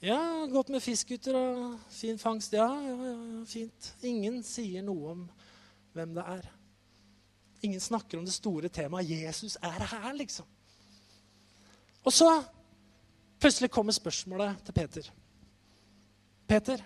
[0.04, 0.20] Ja,
[0.52, 2.54] godt med fisk, gutter, og fin fangst.
[2.56, 3.94] Ja, ja, ja, fint.
[4.04, 5.26] Ingen sier noe om
[5.96, 6.46] hvem det er.
[7.64, 9.10] Ingen snakker om det store temaet.
[9.10, 10.48] Jesus er her, liksom.
[12.10, 12.30] Og så
[13.38, 15.10] plutselig kommer spørsmålet til Peter.
[16.50, 16.82] Peter,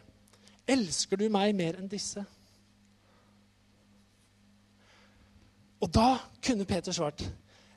[0.67, 2.19] elsker du meg mer enn disse?
[5.79, 7.23] Og da kunne Peter svart,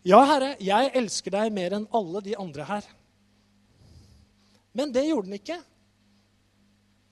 [0.06, 2.90] ja, Herre, jeg elsker deg mer enn alle de andre her.
[4.74, 5.60] Men det gjorde han ikke.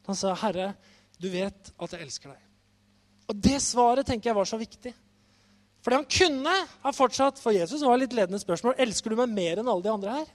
[0.07, 0.75] Han sa, 'Herre,
[1.19, 2.45] du vet at jeg elsker deg.'
[3.29, 4.95] Og det svaret tenker jeg var så viktig.
[5.85, 9.61] Fordi han kunne ha fortsatt, for Jesus var litt ledende spørsmål, 'Elsker du meg mer
[9.61, 10.33] enn alle de andre her?'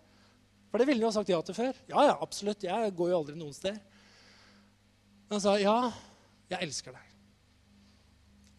[0.69, 1.73] For det ville han jo sagt ja til før.
[1.89, 2.63] Ja, ja, absolutt.
[2.63, 3.79] Jeg går jo aldri noen steder.
[5.25, 5.91] Men han sa, 'Ja,
[6.49, 7.09] jeg elsker deg'.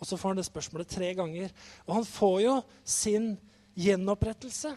[0.01, 1.51] Og så får han det spørsmålet tre ganger.
[1.87, 3.39] Og han får jo sin
[3.77, 4.73] gjenopprettelse.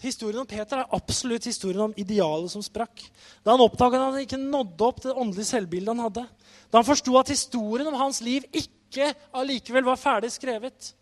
[0.00, 3.02] Historien om Peter er absolutt historien om idealet som sprakk.
[3.44, 6.26] Da han oppdaget at han ikke nådde opp det åndelige selvbildet han hadde.
[6.70, 8.75] Da han forsto at historien om hans liv ikke
[9.36, 10.92] allikevel var ferdig skrevet.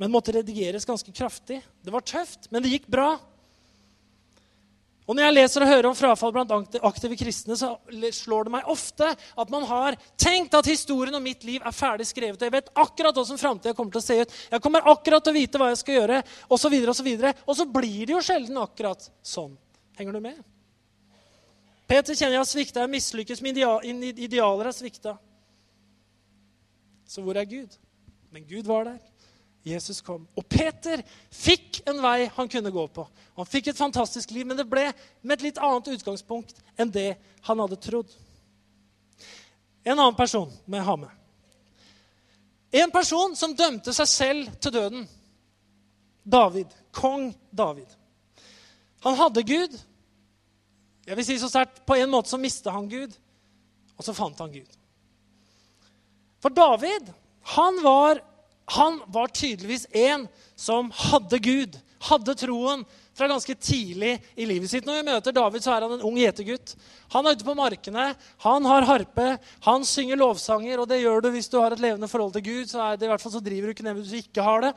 [0.00, 1.60] Men måtte redigeres ganske kraftig.
[1.82, 3.14] Det var tøft, men det gikk bra.
[5.04, 7.74] Og Når jeg leser og hører om frafall blant aktive kristne, så
[8.16, 12.06] slår det meg ofte at man har tenkt at historien om mitt liv er ferdig
[12.08, 12.40] skrevet.
[12.40, 14.32] og Jeg vet akkurat hvordan framtida kommer til å se ut.
[14.54, 16.22] Jeg kommer akkurat til å vite hva jeg skal gjøre.
[16.48, 19.52] Og så, videre, og, så og så blir det jo sjelden akkurat sånn.
[20.00, 20.40] Henger du med?
[21.84, 22.86] Peter kjenner jeg har svikta.
[22.86, 24.70] Jeg mislykkes mine idealer.
[24.70, 25.18] har svikta.
[27.06, 27.76] Så hvor er Gud?
[28.30, 28.98] Men Gud var der.
[29.64, 30.26] Jesus kom.
[30.36, 31.00] Og Peter
[31.32, 33.06] fikk en vei han kunne gå på.
[33.38, 34.90] Han fikk et fantastisk liv, men det ble
[35.22, 37.14] med et litt annet utgangspunkt enn det
[37.46, 38.12] han hadde trodd.
[39.84, 41.10] En annen person må jeg ha med.
[42.74, 45.08] En person som dømte seg selv til døden.
[46.24, 46.72] David.
[46.92, 47.88] Kong David.
[49.04, 49.76] Han hadde Gud.
[51.06, 53.12] Jeg vil si så sterkt, På en måte så mista han Gud,
[53.96, 54.68] og så fant han Gud.
[56.44, 57.08] For David,
[57.56, 58.18] han var,
[58.76, 60.26] han var tydeligvis en
[60.60, 62.82] som hadde Gud, hadde troen,
[63.14, 64.86] fra ganske tidlig i livet sitt.
[64.86, 66.74] Når vi møter David, så er han en ung gjetergutt.
[67.14, 68.10] Han er ute på markene,
[68.42, 69.26] han har harpe,
[69.66, 70.82] han synger lovsanger.
[70.82, 72.70] Og det gjør du hvis du har et levende forhold til Gud.
[72.70, 74.72] så det fall så driver du ikke ned hvis du ikke har det.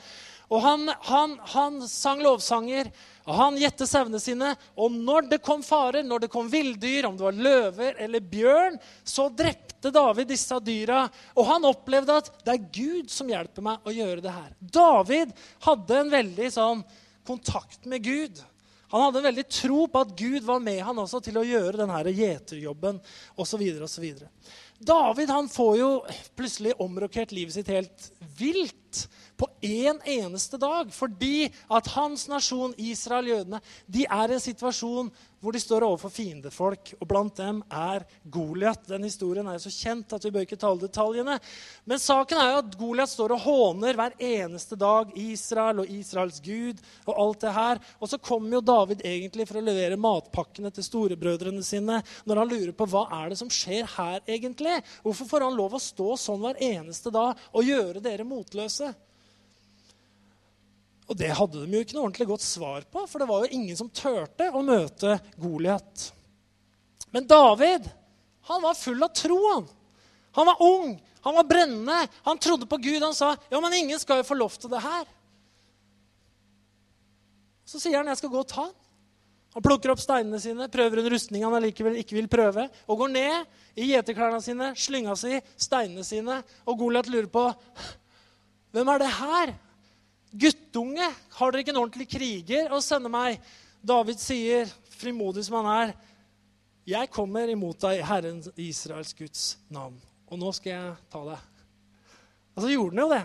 [0.48, 2.88] Og han, han, han sang lovsanger,
[3.28, 4.54] og han gjette sauene sine.
[4.80, 8.78] Og når det kom farer, når det kom villdyr, om det var løver eller bjørn,
[9.04, 11.04] så drepte David disse dyra.
[11.36, 14.56] Og han opplevde at det er Gud som hjelper meg å gjøre det her.
[14.62, 15.36] David
[15.68, 16.86] hadde en veldig sånn
[17.28, 18.40] kontakt med Gud.
[18.88, 21.82] Han hadde en veldig tro på at Gud var med han også til å gjøre
[21.82, 23.02] denne gjeterjobben
[23.36, 23.66] osv.
[24.80, 25.90] David han får jo
[26.40, 29.08] plutselig omrokert livet sitt helt vilt
[29.38, 30.92] på én en eneste dag.
[30.94, 36.10] Fordi at hans nasjon, Israel, jødene, de er i en situasjon hvor de står overfor
[36.10, 36.96] fiendefolk.
[36.98, 38.82] Og blant dem er Goliat.
[38.90, 41.38] Den historien er jo så kjent at vi bør ikke tale detaljene.
[41.86, 46.42] Men saken er jo at Goliat står og håner hver eneste dag Israel og Israels
[46.44, 47.82] gud og alt det her.
[48.02, 52.54] Og så kommer jo David egentlig for å levere matpakkene til storebrødrene sine når han
[52.54, 54.80] lurer på hva er det som skjer her egentlig.
[55.06, 58.96] Hvorfor får han lov å stå sånn hver eneste dag og gjøre dere motløse?
[61.08, 63.56] Og det hadde de jo ikke noe ordentlig godt svar på, for det var jo
[63.56, 66.10] ingen som turte å møte Goliat.
[67.16, 67.88] Men David
[68.48, 69.40] han var full av tro.
[69.54, 69.68] Han
[70.38, 70.92] Han var ung,
[71.22, 73.02] han var brennende, han trodde på Gud.
[73.02, 75.08] Han sa, 'Ja, men ingen skal jo få lov til det her.'
[77.66, 78.76] Så sier han, 'Jeg skal gå og ta den'.
[79.54, 83.10] Han plukker opp steinene sine, prøver en rustning han allikevel ikke vil prøve, og går
[83.10, 87.56] ned i gjeterklærne sine, slynga si, steinene sine, og Goliat lurer på,
[88.72, 89.67] 'Hvem er det her?'
[90.38, 93.40] Guttunge, har dere ikke en ordentlig kriger å sende meg?
[93.82, 95.94] David sier, frimodig som han er,
[96.88, 99.98] jeg kommer imot deg, Herren Israels Guds navn.
[100.32, 101.64] Og nå skal jeg ta deg.
[102.56, 103.24] Og så gjorde han jo det.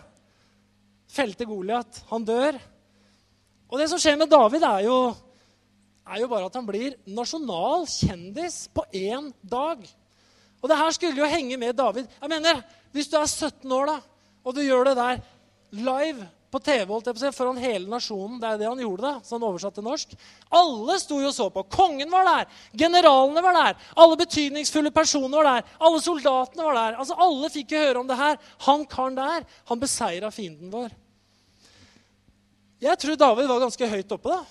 [1.12, 2.01] Felte Goliat.
[2.11, 2.59] Han dør.
[3.70, 4.96] Og det som skjer med David, er jo,
[6.09, 9.87] er jo bare at han blir nasjonal kjendis på én dag.
[10.59, 12.11] Og det her skulle jo henge med David.
[12.20, 14.01] Jeg mener, Hvis du er 17 år da,
[14.44, 15.22] og du gjør det der
[15.72, 18.36] live på TV holdt jeg på å si, foran hele nasjonen.
[18.40, 20.12] Det er det han gjorde, da, så han oversatte norsk.
[20.52, 21.64] Alle sto jo og så på.
[21.72, 22.58] Kongen var der.
[22.84, 23.78] Generalene var der.
[23.96, 25.70] Alle betydningsfulle personer var der.
[25.88, 26.98] Alle soldatene var der.
[27.00, 28.36] Altså, Alle fikk jo høre om det her.
[28.66, 30.92] Han karen der, han beseira fienden vår.
[32.82, 34.36] Jeg tror David var ganske høyt oppe.
[34.36, 34.42] da.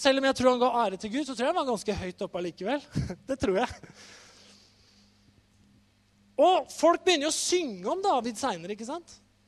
[0.00, 1.96] Selv om jeg tror han ga ære til Gud, så tror jeg han var ganske
[2.04, 2.84] høyt oppe allikevel.
[3.28, 3.96] det tror jeg.
[6.40, 8.78] Og folk begynner jo å synge om David seinere.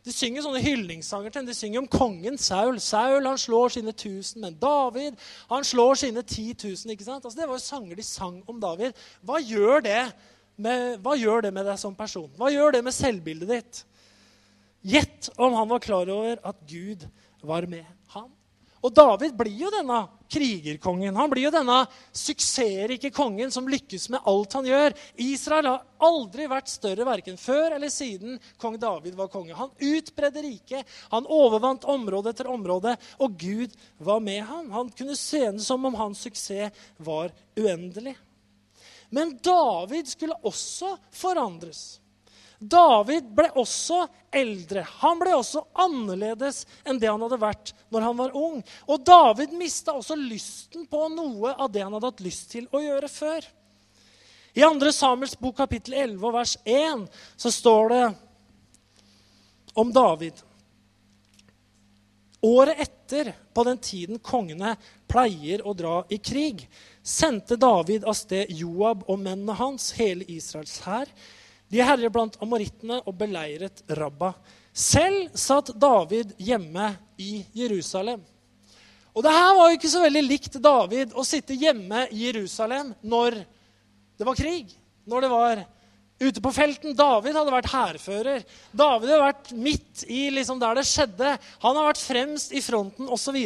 [0.02, 1.46] De synger sånne hyldningssanger til ham.
[1.46, 2.80] De synger om kongen Saul.
[2.82, 5.18] Saul han slår sine tusen, men David
[5.50, 6.90] han slår sine ti tusen.
[6.90, 7.24] ikke sant?
[7.24, 8.98] Altså, det var jo sanger de sang om David.
[9.22, 9.86] Hva gjør
[10.56, 12.30] med, hva gjør det med deg som person?
[12.36, 13.82] Hva gjør det med selvbildet ditt?
[14.82, 17.06] Gjett om han var klar over at Gud
[17.46, 17.86] var med
[18.16, 18.26] han.
[18.82, 20.02] Og David blir jo denne
[20.33, 21.16] krigerkongen.
[21.16, 21.83] Han blir jo denne
[22.16, 24.97] suksessrike kongen som lykkes med alt han gjør.
[25.21, 29.57] Israel har aldri vært større verken før eller siden kong David var konge.
[29.59, 34.71] Han utbredde riket, han overvant område etter område, og Gud var med ham.
[34.73, 38.16] Han kunne se det som om hans suksess var uendelig.
[39.12, 42.01] Men David skulle også forandres.
[42.62, 44.85] David ble også eldre.
[45.03, 48.61] Han ble også annerledes enn det han hadde vært når han var ung.
[48.87, 52.83] Og David mista også lysten på noe av det han hadde hatt lyst til å
[52.85, 53.48] gjøre før.
[54.55, 54.92] I 2.
[54.94, 57.05] Samuels bok kapittel 11 vers 1
[57.40, 58.07] så står det
[59.83, 60.38] om David.
[62.42, 64.77] Året etter, på den tiden kongene
[65.11, 66.64] pleier å dra i krig,
[67.03, 71.11] sendte David av sted Joab og mennene hans, hele Israels hær,
[71.72, 74.35] de herjer blant amorittene og beleiret Rabba.
[74.72, 78.20] Selv satt David hjemme i Jerusalem.
[79.12, 82.94] Og det her var jo ikke så veldig likt David å sitte hjemme i Jerusalem
[83.04, 83.42] når
[84.20, 84.72] det var krig.
[85.08, 85.62] Når det var
[86.22, 86.96] ute på felten.
[86.96, 88.44] David hadde vært hærfører.
[88.70, 91.37] David hadde vært midt i liksom der det skjedde.
[91.64, 93.38] Han har vært fremst i fronten osv.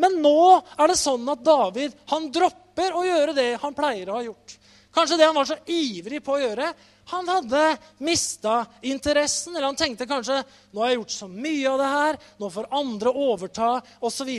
[0.00, 0.36] Men nå
[0.76, 4.58] er det sånn at David han dropper å gjøre det han pleier å ha gjort.
[4.94, 6.68] Kanskje det han var så ivrig på å gjøre,
[7.06, 7.62] han hadde
[7.98, 9.56] mista interessen.
[9.56, 10.38] Eller han tenkte kanskje
[10.72, 14.30] nå har jeg gjort så mye av det her, nå får andre overta osv.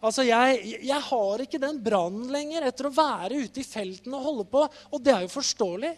[0.00, 4.28] Altså, jeg, jeg har ikke den brannen lenger etter å være ute i felten og
[4.28, 4.64] holde på.
[4.92, 5.92] Og det er jo forståelig.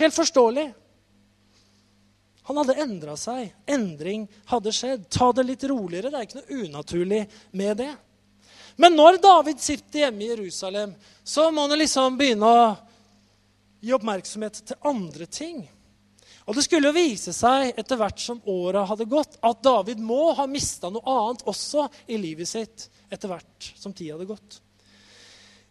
[0.00, 0.68] Helt forståelig.
[2.50, 3.50] Han hadde endra seg.
[3.68, 5.08] Endring hadde skjedd.
[5.12, 6.12] Ta det litt roligere.
[6.12, 7.24] Det er ikke noe unaturlig
[7.56, 7.90] med det.
[8.80, 12.62] Men når David sitter hjemme i Jerusalem, så må han liksom begynne å
[13.80, 15.62] gi oppmerksomhet til andre ting.
[16.48, 20.32] Og Det skulle jo vise seg etter hvert som åra hadde gått, at David må
[20.34, 24.60] ha mista noe annet også i livet sitt etter hvert som tida hadde gått.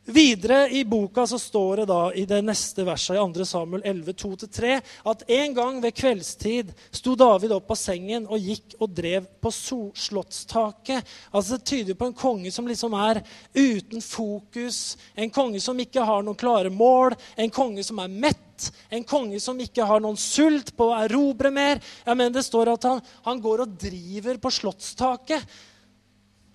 [0.06, 3.46] Videre i boka så står det da i det neste verset i 2.
[3.46, 4.78] Samuel 11, 2-3
[5.12, 9.52] at en gang ved kveldstid sto David opp av sengen og gikk og drev på
[9.54, 11.06] slottstaket.
[11.30, 13.22] Altså Det tyder på en konge som liksom er
[13.54, 18.72] uten fokus, en konge som ikke har noen klare mål, en konge som er mett,
[18.90, 21.84] en konge som ikke har noen sult på å erobre mer.
[22.08, 25.46] Ja, men Det står at han, han går og driver på slottstaket.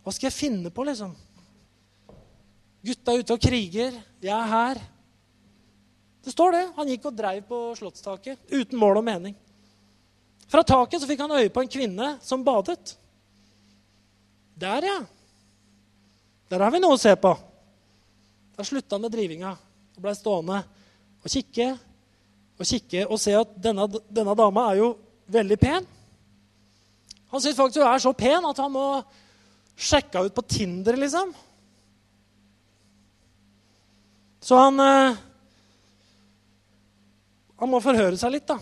[0.03, 1.15] Hva skal jeg finne på, liksom?
[2.85, 3.97] Gutta er ute og kriger.
[4.21, 4.81] Jeg er her.
[6.25, 6.65] Det står det.
[6.77, 9.37] Han gikk og dreiv på slottstaket uten mål og mening.
[10.49, 12.95] Fra taket så fikk han øye på en kvinne som badet.
[14.61, 14.99] Der, ja.
[16.53, 17.33] Der har vi noe å se på.
[18.55, 19.55] Da slutta han med drivinga
[19.95, 20.61] og blei stående
[21.25, 21.73] og kikke
[22.55, 24.93] og kikke og se at denne, denne dama er jo
[25.35, 25.89] veldig pen.
[27.33, 28.87] Han syns faktisk hun er så pen at han må
[29.75, 31.33] sjekke ut på Tinder, liksom.
[34.45, 35.17] Så han eh,
[37.57, 38.59] Han må forhøre seg litt, da.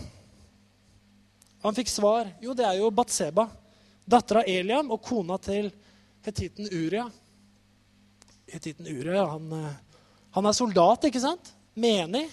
[1.63, 2.29] Han fikk svar.
[2.39, 3.47] Jo, det er jo Batseba,
[4.07, 5.67] datter av Eliam og kona til
[6.23, 7.03] hetitten Uria.
[8.53, 9.97] Hetitten Uria, han, eh,
[10.37, 11.51] han er soldat, ikke sant?
[11.75, 12.29] Menig.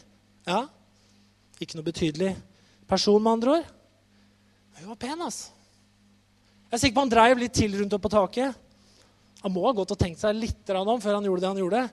[0.47, 0.61] Ja.
[1.59, 2.37] Ikke noe betydelig
[2.91, 3.75] person, med andre ord.
[4.79, 5.51] Hun var pen, altså.
[6.69, 8.63] Jeg er sikker på han dreiv litt til rundt opp på taket.
[9.43, 11.85] Han må ha gått og tenkt seg litt om før han gjorde det han gjorde.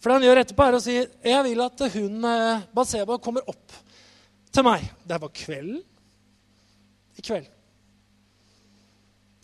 [0.00, 2.26] For det han gjør etterpå, er å si jeg vil at hun
[2.76, 3.76] Baseba kommer opp
[4.52, 4.84] til meg.
[5.04, 5.82] Det var kvelden.
[7.16, 7.48] I kveld.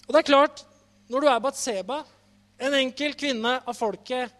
[0.06, 0.64] Og det er klart,
[1.08, 2.02] når du er Batseba,
[2.62, 4.32] en enkel kvinne av folket,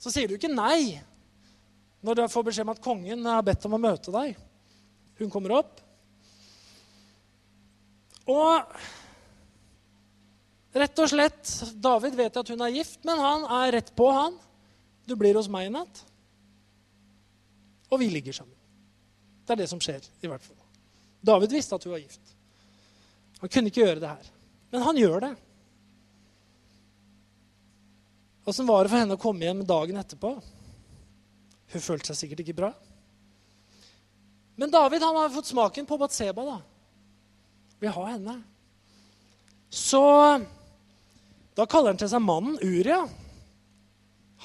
[0.00, 0.98] så sier du ikke nei
[2.04, 4.34] når du får beskjed om at kongen har bedt om å møte deg.
[5.20, 5.78] Hun kommer opp.
[8.28, 8.76] Og
[10.74, 14.36] rett og slett David vet at hun er gift, men han er rett på, han.
[15.06, 16.02] Du blir hos meg i natt.
[17.92, 18.56] Og vi ligger sammen.
[19.44, 20.58] Det er det som skjer, i hvert fall.
[21.24, 22.32] David visste at hun var gift.
[23.40, 24.30] Han kunne ikke gjøre det her.
[24.72, 25.34] Men han gjør det.
[28.44, 30.34] Åssen var det for henne å komme hjem dagen etterpå?
[31.74, 32.72] Hun følte seg sikkert ikke bra.
[34.60, 36.44] Men David han har fått smaken på Batseba.
[36.44, 36.58] da.
[37.80, 38.36] Vil ha henne.
[39.70, 40.02] Så
[41.56, 43.02] da kaller han til seg mannen Uria.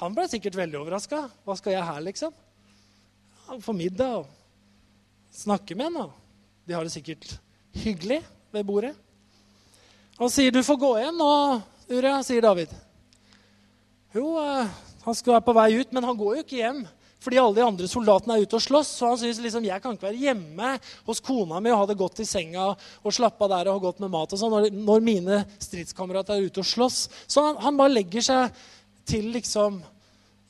[0.00, 1.26] Han ble sikkert veldig overraska.
[1.44, 2.32] Hva skal jeg her, liksom?
[3.60, 4.28] Få middag og
[5.36, 6.06] snakke med henne.
[6.64, 7.26] De har det sikkert
[7.82, 8.22] hyggelig
[8.54, 8.94] ved bordet.
[10.18, 12.68] Han sier, 'Du får gå hjem nå, Uria', sier David.
[14.14, 14.68] Jo, eh,
[15.04, 16.80] han skal være på vei ut, men han går jo ikke hjem.
[17.20, 18.90] Fordi alle de andre soldatene er ute og slåss.
[18.96, 20.70] Så han syns liksom, jeg kan ikke være hjemme
[21.04, 23.84] hos kona mi og ha det godt i senga og slappe av der og ha
[23.84, 27.00] godt med mat og sånn når, når, mine stridskamerater er ute og slåss.
[27.28, 28.62] Så han, han bare legger seg
[29.08, 29.80] til liksom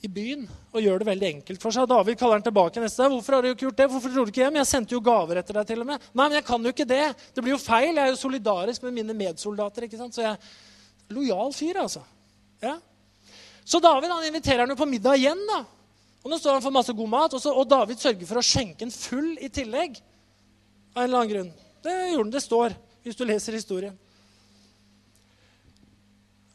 [0.00, 1.88] i byen og gjør det veldig enkelt for seg.
[1.90, 3.12] David kaller han tilbake neste dag.
[3.12, 3.88] 'Hvorfor har du ikke gjort det?
[3.90, 4.56] Hvorfor dro du ikke hjem?
[4.56, 5.98] Jeg sendte jo gaver etter deg.' til og med.
[6.14, 7.16] 'Nei, men jeg kan jo ikke det.
[7.34, 7.94] Det blir jo feil.
[7.94, 10.14] Jeg er jo solidarisk med mine medsoldater.' ikke sant?
[10.14, 12.02] Så jeg er lojal fyr, altså.
[12.62, 12.78] Ja.
[13.64, 15.46] Så David han inviterer han jo på middag igjen.
[15.46, 15.64] da.
[16.24, 18.82] Og Nå står han for masse god mat, og, og David sørger for å skjenke
[18.82, 20.00] en full i tillegg.
[20.96, 21.52] Av en eller annen grunn.
[21.84, 22.30] Det gjorde han.
[22.30, 23.96] Det står hvis du leser historien.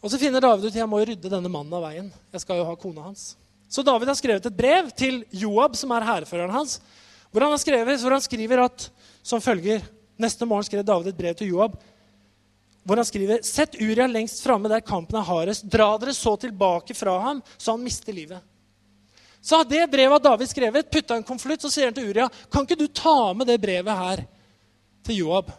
[0.05, 2.11] Og så finner David ut jeg må rydde denne mannen av veien.
[2.35, 3.31] Jeg skal jo ha kona hans.
[3.65, 6.77] Så David har skrevet et brev til Joab, som er hærføreren hans,
[7.33, 8.89] hvor han, skrevet, hvor han skriver at,
[9.25, 9.83] som følger
[10.15, 11.73] Neste morgen skrev David et brev til Joab
[12.85, 15.65] hvor han skriver Sett Uria lengst framme der kampen er hardest.
[15.65, 18.43] Dra dere så tilbake fra ham, så han mister livet.
[19.41, 22.65] Så har det brevet David skrevet, putta en konvolutt, så sier han til Uria Kan
[22.65, 24.23] ikke du ta med det brevet her
[25.05, 25.51] til Joab?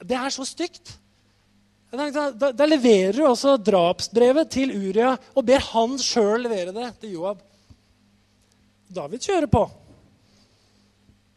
[0.00, 0.94] Det er så stygt.
[1.90, 7.16] Da, da, leverer du også drapsbrevet til Uria og ber han sjøl levere det til
[7.16, 7.40] Joab.
[8.90, 9.64] David kjører på.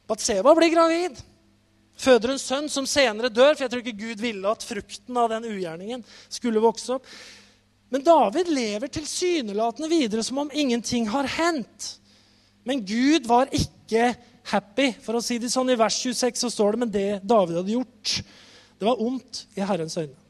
[0.09, 1.17] Batseba blir gravid.
[1.97, 5.31] Føder en sønn som senere dør, for jeg tror ikke Gud ville at frukten av
[5.33, 7.09] den ugjerningen skulle vokse opp.
[7.93, 11.95] Men David lever tilsynelatende videre som om ingenting har hendt.
[12.65, 14.11] Men Gud var ikke
[14.49, 14.91] happy.
[15.01, 17.77] For å si det sånn, I vers 26 så står det men det David hadde
[17.77, 18.19] gjort,
[18.77, 20.22] det var ondt i Herrens øyne.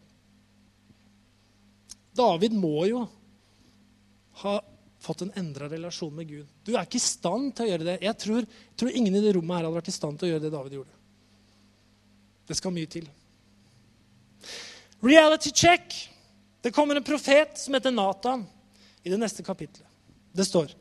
[2.14, 3.04] David må jo
[4.44, 4.60] ha
[5.04, 6.48] fått en endra relasjon med Gud.
[6.64, 7.98] Du er ikke i stand til å gjøre det.
[8.06, 8.46] Jeg tror,
[8.80, 10.78] tror ingen i det rommet her hadde vært i stand til å gjøre det David
[10.78, 10.96] gjorde.
[12.48, 13.10] Det skal mye til.
[15.04, 15.98] Reality check.
[16.64, 18.46] Det kommer en profet som heter Nathan
[19.04, 19.88] i det neste kapitlet.
[20.32, 20.72] Det står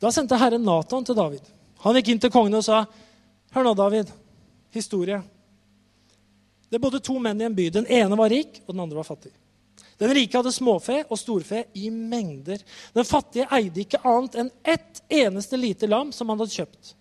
[0.00, 1.44] Da sendte Herren Nathan til David.
[1.84, 2.86] Han gikk inn til kongen og sa,
[3.52, 4.08] 'Hør nå, David.
[4.70, 5.20] Historie.
[6.70, 7.68] Det bodde to menn i en by.
[7.68, 9.32] Den ene var rik, og den andre var fattig.
[10.00, 12.62] Den rike hadde småfe og storfe i mengder.
[12.96, 16.94] Den fattige eide ikke annet enn ett eneste lite lam som han hadde kjøpt.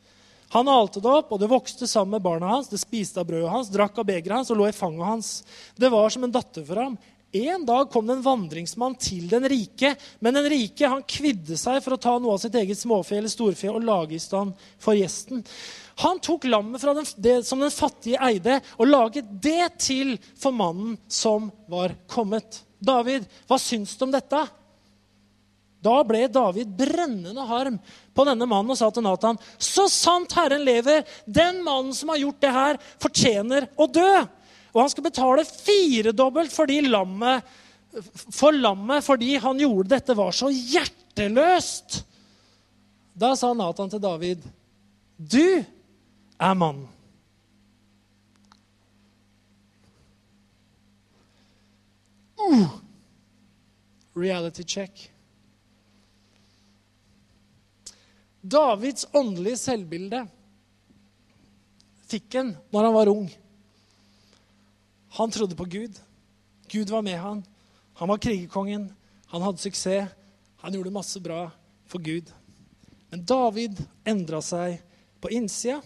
[0.50, 2.72] Han alte det opp, og det vokste sammen med barna hans.
[2.72, 5.32] Det spiste av brødet hans, drakk av begeret hans og lå i fanget hans.
[5.78, 6.98] Det var som en datter for ham.
[7.32, 11.78] En dag kom det en vandringsmann til den rike, men den rike han kvidde seg
[11.86, 14.98] for å ta noe av sitt eget småfe eller storfe og lage i stand for
[14.98, 15.44] gjesten.
[16.02, 20.98] Han tok lammet den, det som den fattige eide, og laget det til for mannen
[21.06, 22.64] som var kommet.
[22.80, 24.40] David, hva syns du om dette?
[25.80, 27.78] Da ble David brennende harm
[28.16, 32.20] på denne mannen og sa til Nathan.: Så sant Herren lever, den mannen som har
[32.20, 34.12] gjort det her, fortjener å dø.
[34.74, 37.48] Og han skal betale firedobbelt for lammet,
[38.36, 42.04] for lammet fordi han gjorde dette var så hjerteløst.
[43.20, 44.44] Da sa Nathan til David,
[45.18, 45.66] 'Du
[46.40, 46.99] er mannen'.
[52.40, 52.68] Uh,
[54.16, 55.12] reality check.
[58.42, 60.24] Davids åndelige selvbilde
[62.10, 63.28] fikk han når han var ung.
[65.20, 66.00] Han trodde på Gud.
[66.72, 67.44] Gud var med han.
[68.00, 68.88] Han var krigerkongen.
[69.28, 70.16] Han hadde suksess.
[70.64, 71.50] Han gjorde masse bra
[71.88, 72.32] for Gud.
[73.10, 74.80] Men David endra seg
[75.20, 75.82] på innsida.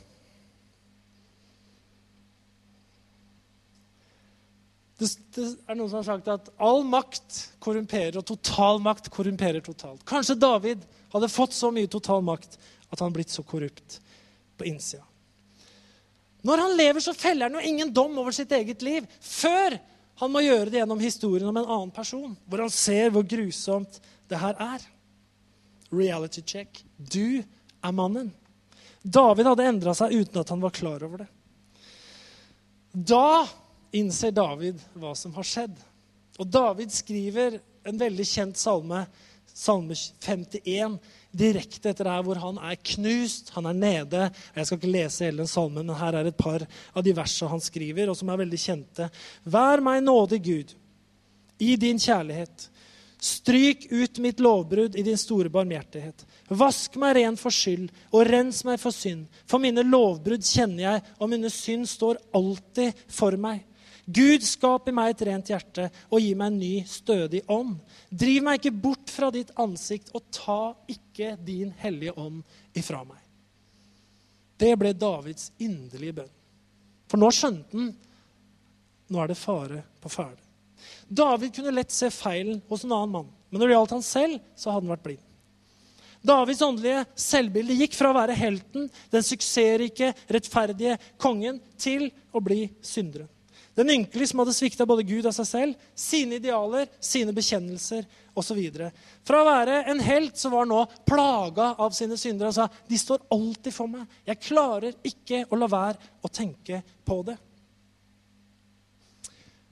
[4.99, 9.63] Det, det, er noen som har sagt at all makt korrumperer, og total makt korrumperer
[9.65, 10.03] totalt.
[10.07, 10.83] Kanskje David
[11.13, 12.59] hadde fått så mye total makt
[12.93, 13.99] at han blitt så korrupt
[14.57, 15.03] på innsida.
[16.43, 19.79] Når han lever, så feller han jo ingen dom over sitt eget liv før
[20.21, 23.97] han må gjøre det gjennom historien om en annen person, hvor han ser hvor grusomt
[24.29, 24.83] det her er.
[25.93, 26.83] Reality check.
[26.97, 28.29] Du er mannen.
[29.03, 31.29] David hadde endra seg uten at han var klar over det.
[32.93, 33.43] Da
[33.93, 35.75] innser David hva som har skjedd.
[36.41, 39.03] Og David skriver en veldig kjent salme,
[39.53, 40.97] salme 51,
[41.33, 44.27] direkte etter det her, hvor han er knust, han er nede.
[44.55, 47.51] Jeg skal ikke lese hele den salmen, men her er et par av de versene
[47.53, 49.09] han skriver, og som er veldig kjente.
[49.45, 50.77] Vær meg nådig, Gud,
[51.61, 52.69] i din kjærlighet.
[53.23, 56.25] Stryk ut mitt lovbrudd i din store barmhjertighet.
[56.49, 59.29] Vask meg ren for skyld, og rens meg for synd.
[59.47, 63.61] For mine lovbrudd kjenner jeg, og mine synd står alltid for meg.
[64.05, 67.77] Gud, skap i meg et rent hjerte og gi meg en ny, stødig ånd.
[68.11, 72.41] Driv meg ikke bort fra ditt ansikt, og ta ikke din hellige ånd
[72.75, 73.19] ifra meg.
[74.59, 76.33] Det ble Davids inderlige bønn.
[77.11, 77.93] For nå skjønte han
[79.13, 80.41] nå er det fare på ferde.
[81.07, 84.39] David kunne lett se feilen hos en annen mann, men når det gjaldt han selv,
[84.57, 85.29] så hadde han vært blind.
[86.23, 92.65] Davids åndelige selvbilde gikk fra å være helten, den suksessrike, rettferdige kongen, til å bli
[92.81, 93.29] synderen.
[93.73, 98.05] Den ynkelige som hadde svikta både Gud og seg selv, sine idealer, sine bekjennelser
[98.37, 98.59] osv.
[99.25, 102.67] Fra å være en helt så var han nå plaga av sine syndere og sa
[102.69, 104.05] de står alltid for meg.
[104.29, 107.37] Jeg klarer ikke å la være å tenke på det.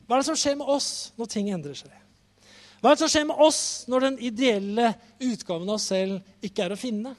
[0.07, 1.93] Hva er det som skjer med oss når ting endrer seg?
[2.81, 6.65] Hva er det som skjer med oss når den ideelle utgaven av oss selv ikke
[6.65, 7.13] er å finne?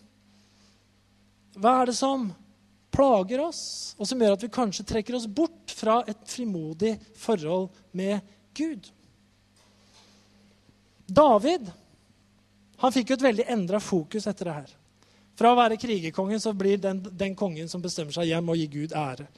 [1.55, 2.27] Hva er det som
[2.93, 3.63] plager oss,
[3.99, 8.21] og som gjør at vi kanskje trekker oss bort fra et frimodig forhold med
[8.57, 8.91] Gud.
[11.07, 11.71] David
[12.83, 14.71] han fikk jo et veldig endra fokus etter det her.
[15.39, 18.73] Fra å være krigerkongen så blir den, den kongen som bestemmer seg hjem og gir
[18.73, 19.29] Gud ære.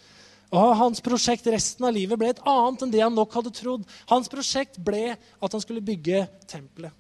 [0.55, 3.87] Og Hans prosjekt resten av livet ble et annet enn det han nok hadde trodd.
[4.11, 6.95] Hans prosjekt ble at han skulle bygge tempelet.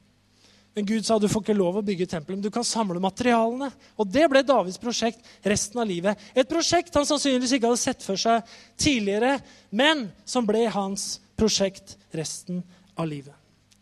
[0.75, 3.69] Men Gud sa du får ikke lov å bygge tempelet, men du kan samle materialene.
[3.95, 6.19] Og det ble Davids prosjekt resten av livet.
[6.35, 8.43] Et prosjekt han sannsynligvis ikke hadde sett for seg
[8.81, 9.37] tidligere,
[9.71, 12.65] men som ble hans prosjekt resten
[12.99, 13.35] av livet.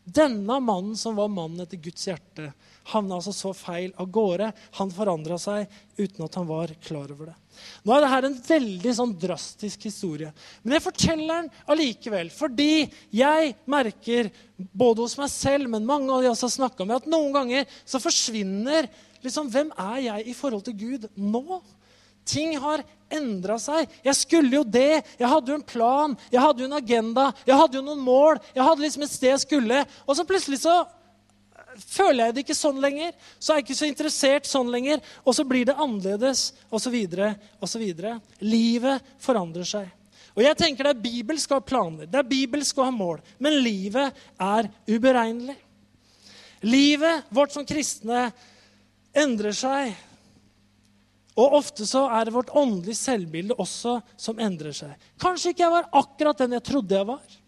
[0.04, 2.50] Denne mannen som var mannen etter Guds hjerte,
[2.92, 4.50] havna altså så feil av gårde.
[4.80, 7.38] Han forandra seg uten at han var klar over det.
[7.82, 10.32] Nå er dette en veldig sånn drastisk historie.
[10.62, 16.22] Men jeg forteller den allikevel fordi jeg merker både hos meg selv, men mange av
[16.22, 18.90] de også har snakka med, at noen ganger så forsvinner
[19.22, 21.62] liksom, Hvem er jeg i forhold til Gud nå?
[22.28, 23.90] Ting har endra seg.
[24.04, 25.02] Jeg skulle jo det.
[25.18, 28.40] Jeg hadde jo en plan, jeg hadde jo en agenda, jeg hadde jo noen mål.
[28.54, 29.80] Jeg hadde liksom et sted jeg skulle.
[30.06, 30.76] Og så plutselig så
[31.78, 33.16] føler jeg det ikke sånn lenger.
[33.38, 35.02] Så er jeg ikke så interessert sånn lenger.
[35.24, 36.96] Og så blir det annerledes, osv.,
[37.62, 37.84] osv.
[38.44, 39.90] Livet forandrer seg.
[40.32, 43.18] Og jeg tenker Det er bibelsk å ha planer, det er bibelsk å ha mål,
[43.42, 45.58] men livet er uberegnelig.
[46.62, 48.30] Livet vårt som kristne
[49.12, 49.92] endrer seg.
[51.32, 54.92] Og ofte så er det vårt åndelige selvbilde også som endrer seg.
[55.20, 57.38] Kanskje ikke jeg var akkurat den jeg trodde jeg var.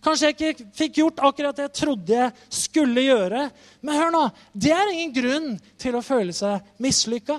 [0.00, 3.44] Kanskje jeg ikke fikk gjort akkurat det jeg trodde jeg skulle gjøre.
[3.84, 4.24] Men hør nå,
[4.56, 5.48] det er ingen grunn
[5.80, 7.36] til å føle seg mislykka.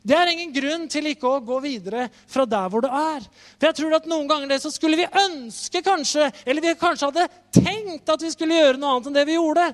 [0.00, 3.24] Det er ingen grunn til ikke å gå videre fra der hvor du er.
[3.58, 7.10] For jeg tror at Noen ganger det så skulle vi ønske kanskje, eller vi kanskje
[7.10, 9.66] hadde tenkt at vi skulle gjøre noe annet enn det vi gjorde.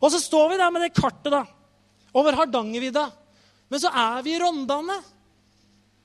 [0.00, 1.44] Og så står vi der med det kartet da,
[2.16, 3.04] over Hardangervidda.
[3.68, 4.96] Men så er vi i Rondane.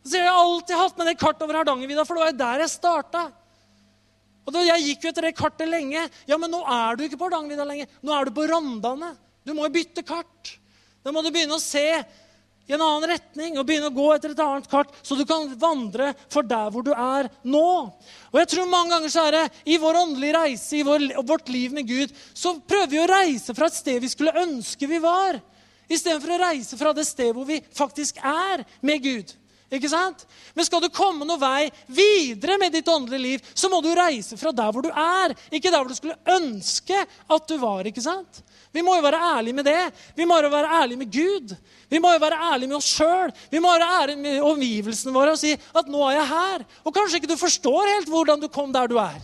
[0.03, 2.65] Så jeg har alltid hatt med det kartet over Hardangervidda, for det var jo der
[2.65, 3.25] jeg starta.
[4.45, 6.07] Og da Jeg gikk jo etter det kartet lenge.
[6.27, 7.87] Ja, Men nå er du ikke på Hardangervidda lenger.
[8.01, 9.13] Nå er du på Rondane.
[9.45, 10.57] Du må jo bytte kart.
[11.01, 12.03] Da må du begynne å se
[12.71, 15.49] i en annen retning og begynne å gå etter et annet kart, så du kan
[15.59, 17.71] vandre for der hvor du er nå.
[18.31, 19.41] Og jeg tror mange ganger så er det
[19.73, 23.55] I vår åndelige reise, i vår, vårt liv med Gud, så prøver vi å reise
[23.57, 25.41] fra et sted vi skulle ønske vi var,
[25.91, 29.35] istedenfor å reise fra det stedet hvor vi faktisk er med Gud.
[29.71, 30.25] Ikke sant?
[30.51, 34.35] Men skal du komme noen vei videre med ditt åndelige liv, så må du reise
[34.39, 37.87] fra der hvor du er, ikke der hvor du skulle ønske at du var.
[37.87, 38.41] ikke sant?
[38.75, 39.79] Vi må jo være ærlige med det.
[40.15, 41.55] Vi må jo være ærlige med Gud.
[41.91, 43.31] Vi må jo være ærlige med oss sjøl.
[43.51, 46.65] Vi må være ærlige med omgivelsene våre og si at 'nå er jeg her'.
[46.83, 49.19] Og kanskje ikke du forstår helt hvordan du kom der du er.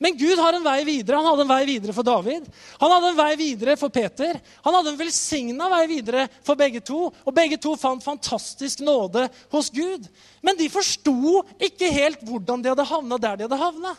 [0.00, 1.18] Men Gud har en vei videre.
[1.20, 2.46] Han hadde en vei videre for David.
[2.80, 4.38] Han hadde en vei videre for Peter.
[4.64, 7.10] Han hadde en velsigna vei videre for begge to.
[7.12, 10.08] Og begge to fant fantastisk nåde hos Gud.
[10.40, 13.92] Men de forsto ikke helt hvordan de hadde havna der de hadde havna.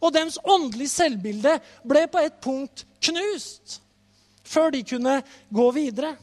[0.00, 3.82] Og deres åndelige selvbilde ble på et punkt knust
[4.46, 5.20] før de kunne
[5.52, 6.16] gå videre.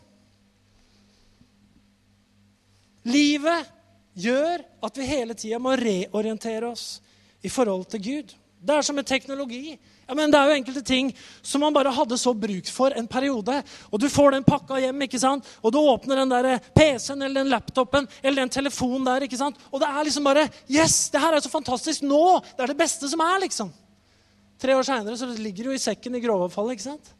[3.06, 3.70] Livet
[4.18, 6.96] gjør at vi hele tida må reorientere oss
[7.44, 8.40] i forhold til Gud.
[8.64, 9.76] Det er som med teknologi.
[10.08, 11.10] Ja, men det er jo enkelte ting
[11.44, 13.58] som man bare hadde så bruk for en periode.
[13.92, 15.48] Og du får den pakka hjem, ikke sant?
[15.62, 19.28] og du åpner den der PC-en eller den laptopen eller den telefonen der.
[19.28, 19.60] ikke sant?
[19.72, 22.40] Og det er liksom bare Yes, det her er så fantastisk nå!
[22.56, 23.74] Det er det beste som er, liksom.
[24.64, 27.14] Tre år seinere så ligger du i sekken i grovavfallet, ikke sant?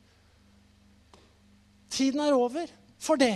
[1.92, 2.72] Tiden er over
[3.04, 3.36] for det.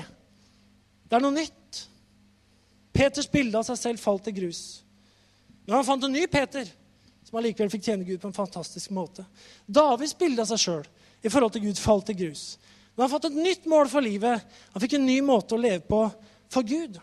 [1.08, 1.86] Det er noe nytt.
[2.96, 4.84] Peters bilde av seg selv falt i grus.
[5.68, 6.72] Men han fant en ny Peter
[7.28, 9.26] som allikevel fikk tjene Gud på en fantastisk måte.
[9.68, 10.88] Davids bilde av seg sjøl
[11.26, 12.46] i forhold til Gud falt til grus.
[12.96, 14.46] Men han har et nytt mål for livet.
[14.74, 16.06] Han fikk en ny måte å leve på
[16.54, 16.96] for Gud.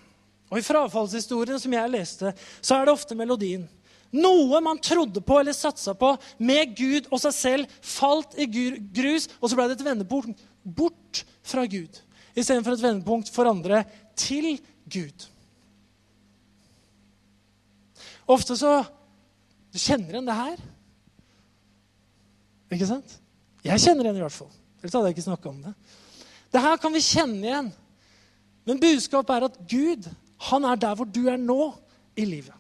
[0.49, 2.33] Og I frafallshistoriene som jeg leste,
[2.65, 3.67] så er det ofte melodien.
[4.15, 9.29] Noe man trodde på eller satsa på med Gud og seg selv, falt i grus,
[9.41, 12.01] og så ble det et vendepunkt bort fra Gud.
[12.35, 13.83] Istedenfor et vendepunkt for andre
[14.19, 14.55] til
[14.87, 15.27] Gud.
[18.31, 18.79] Ofte så
[19.83, 20.65] kjenner igjen det her?
[22.75, 23.17] Ikke sant?
[23.65, 24.53] Jeg kjenner igjen i hvert fall.
[24.81, 25.73] Ellers hadde jeg ikke snakka om det.
[26.55, 27.73] Det her kan vi kjenne igjen.
[28.65, 30.07] Men budskapet er at Gud
[30.51, 31.73] han er der hvor du er nå
[32.17, 32.55] i livet.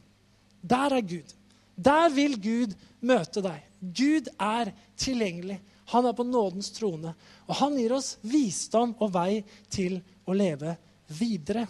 [0.64, 1.34] Der er Gud.
[1.76, 3.60] Der vil Gud møte deg.
[3.80, 5.58] Gud er tilgjengelig.
[5.92, 7.12] Han er på nådens trone.
[7.48, 10.76] Og han gir oss visdom og vei til å leve
[11.12, 11.66] videre.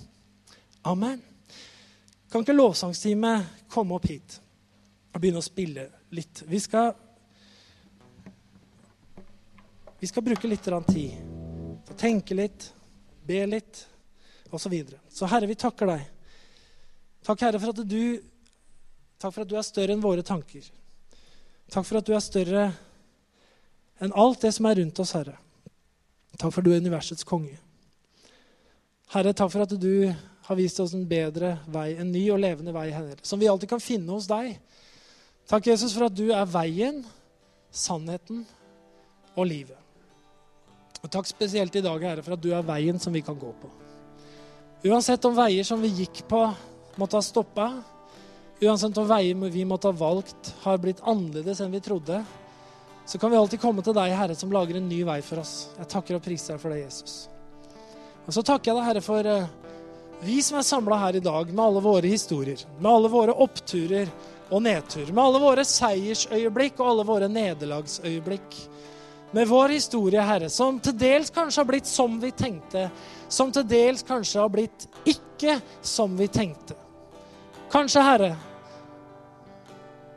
[0.86, 1.18] Amen.
[2.30, 4.38] Kan ikke lovsangsteamet komme opp hit?
[5.14, 6.42] Og begynne å spille litt.
[6.50, 6.90] Vi skal,
[10.00, 11.34] vi skal bruke litt tid
[11.84, 12.70] å tenke litt,
[13.26, 13.84] be litt
[14.50, 14.64] osv.
[14.64, 15.00] Så, videre.
[15.10, 16.02] så Herre, vi takker deg.
[17.26, 18.22] Takk, Herre, for at du,
[19.18, 20.66] takk for at du er større enn våre tanker.
[21.72, 22.68] Takk for at du er større
[24.02, 25.34] enn alt det som er rundt oss, Herre.
[26.36, 27.56] Takk for at du er universets konge.
[29.14, 30.12] Herre, takk for at du
[30.44, 33.72] har vist oss en bedre vei, en ny og levende vei, Herre, som vi alltid
[33.72, 34.54] kan finne hos deg.
[35.49, 37.03] Takk, Jesus, for at du er veien,
[37.74, 38.45] sannheten
[39.34, 39.80] og livet.
[41.05, 43.51] Og takk spesielt i dag, Herre, for at du er veien som vi kan gå
[43.61, 43.68] på.
[44.88, 46.40] Uansett om veier som vi gikk på,
[47.01, 47.66] måtte ha stoppa,
[48.62, 52.22] uansett om veier vi måtte ha valgt, har blitt annerledes enn vi trodde,
[53.05, 55.74] så kan vi alltid komme til deg, Herre, som lager en ny vei for oss.
[55.76, 57.16] Jeg takker og priser deg for det, Jesus.
[58.24, 61.51] Og så takker jeg deg, Herre, for uh, vi som er samla her i dag,
[61.53, 64.09] med alle våre historier, med alle våre oppturer
[64.51, 65.09] og nedtur.
[65.12, 68.57] Med alle våre seiersøyeblikk og alle våre nederlagsøyeblikk.
[69.34, 72.86] Med vår historie, Herre, som til dels kanskje har blitt som vi tenkte.
[73.28, 76.76] Som til dels kanskje har blitt ikke som vi tenkte.
[77.72, 78.34] Kanskje, Herre,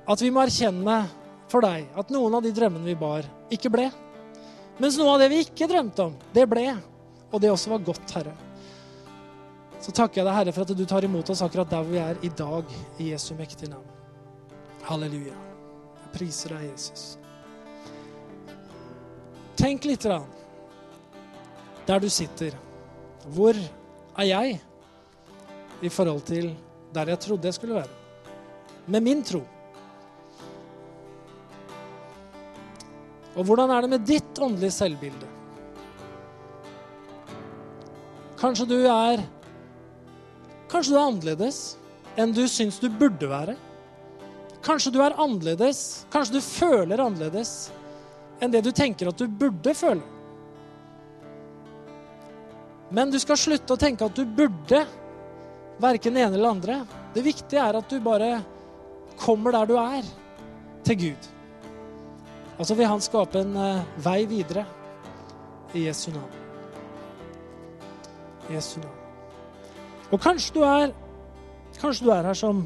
[0.07, 0.99] at vi må erkjenne
[1.49, 3.87] for deg at noen av de drømmene vi bar, ikke ble.
[4.77, 6.67] Mens noe av det vi ikke drømte om, det ble.
[7.31, 8.35] Og det også var godt, Herre.
[9.81, 12.21] Så takker jeg deg, Herre, for at du tar imot oss akkurat der vi er
[12.21, 12.69] i dag,
[13.01, 13.87] i Jesu mektige navn.
[14.87, 15.35] Halleluja.
[15.99, 17.17] Jeg priser deg, Jesus.
[19.59, 20.21] Tenk litt da.
[21.87, 22.55] der du sitter.
[23.35, 24.57] Hvor er jeg
[25.83, 26.53] i forhold til
[26.95, 27.93] der jeg trodde jeg skulle være?
[28.87, 29.43] Med min tro.
[33.35, 35.27] Og hvordan er det med ditt åndelige selvbilde?
[38.39, 39.23] Kanskje du er
[40.71, 41.77] Kanskje du er annerledes
[42.19, 43.55] enn du syns du burde være.
[44.67, 47.69] Kanskje du er annerledes, kanskje du føler annerledes
[48.43, 50.03] enn det du tenker at du burde føle.
[52.91, 54.83] Men du skal slutte å tenke at du burde,
[55.79, 56.77] verken det ene eller andre.
[57.15, 58.41] Det viktige er at du bare
[59.19, 60.07] kommer der du er,
[60.87, 61.27] til Gud.
[62.57, 64.63] Og så vil han skape en uh, vei videre
[65.75, 66.31] i Jesu navn.
[68.51, 69.03] Jesu navn.
[70.11, 70.95] Og kanskje du er
[71.77, 72.63] kanskje du er her som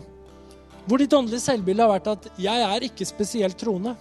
[0.92, 3.96] hvor ditt åndelige selvbilde har vært at 'jeg er ikke spesielt troende'.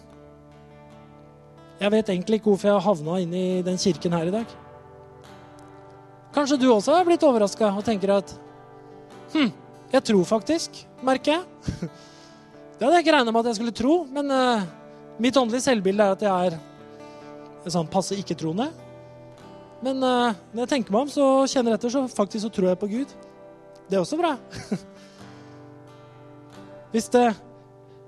[1.81, 4.47] Jeg vet egentlig ikke hvorfor jeg har havna inn i den kirken her i dag.
[6.35, 8.35] Kanskje du også har blitt overraska og tenker at
[9.33, 9.53] Hm,
[9.93, 11.45] jeg tror faktisk, merker jeg.
[12.79, 14.63] Det hadde jeg ikke regna med at jeg skulle tro, men uh,
[15.21, 18.71] mitt åndelige selvbilde er at jeg er sånn passe ikke-troende.
[19.85, 22.69] Men uh, når jeg tenker meg om, så kjenner jeg etter, så faktisk så tror
[22.69, 23.13] jeg på Gud.
[23.87, 24.39] Det er også bra.
[26.93, 27.29] hvis det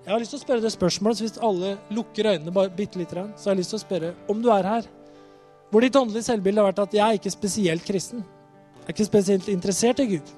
[0.03, 2.99] Jeg har lyst til å spørre det spørsmålet, så hvis alle lukker øynene bare bitte
[2.99, 4.89] lite så har jeg lyst til å spørre om du er her
[5.71, 8.25] hvor ditt åndelige selvbilde har vært at jeg er ikke spesielt kristen.
[8.83, 10.33] Jeg er ikke spesielt interessert i Gud.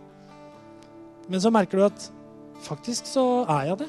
[1.27, 2.05] Men så merker du at
[2.63, 3.89] faktisk så er jeg det.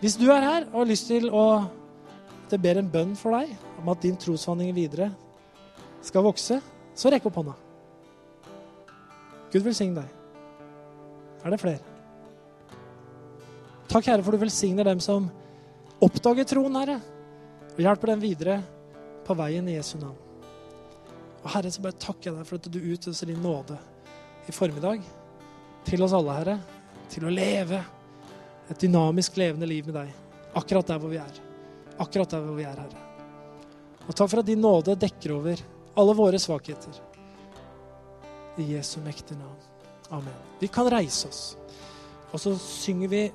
[0.00, 1.44] Hvis du er her og har lyst til å
[2.50, 5.12] det ber en bønn for deg om at din trosvandring videre
[6.02, 6.58] skal vokse,
[6.96, 7.54] så rekk opp hånda.
[9.52, 10.10] Gud velsigne deg.
[11.44, 11.89] Er det flere?
[13.90, 15.24] Takk, Herre, for du velsigner dem som
[15.98, 17.00] oppdager troen, Herre,
[17.72, 18.60] og hjelper dem videre
[19.26, 20.14] på veien i Jesu navn.
[21.40, 23.74] Og Herre, så bare takker jeg deg for at du utøser din nåde
[24.46, 25.02] i formiddag
[25.88, 26.56] til oss alle, Herre,
[27.10, 27.82] til å leve
[28.70, 30.14] et dynamisk levende liv med deg.
[30.54, 31.42] Akkurat der hvor vi er.
[31.98, 33.04] Akkurat der hvor vi er, Herre.
[34.06, 35.66] Og takk for at din nåde dekker over
[35.98, 36.94] alle våre svakheter.
[38.54, 39.58] I Jesu mektige navn.
[40.14, 40.42] Amen.
[40.62, 41.44] Vi kan reise oss,
[42.30, 43.26] og så synger vi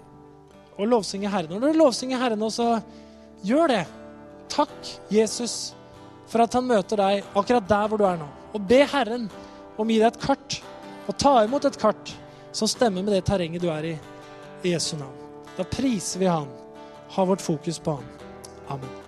[0.75, 1.55] og lovsynge Herren.
[1.55, 2.79] Når du lovsynger Herren nå, så
[3.45, 3.83] gjør det.
[4.51, 4.75] Takk,
[5.11, 5.73] Jesus,
[6.31, 8.27] for at han møter deg akkurat der hvor du er nå.
[8.55, 9.29] Og be Herren
[9.75, 10.59] om å gi deg et kart,
[11.05, 12.13] og ta imot et kart
[12.55, 13.95] som stemmer med det terrenget du er i,
[14.63, 15.23] i Jesu navn.
[15.55, 16.51] Da priser vi Han.
[17.15, 18.13] Ha vårt fokus på Han.
[18.75, 19.04] Amen.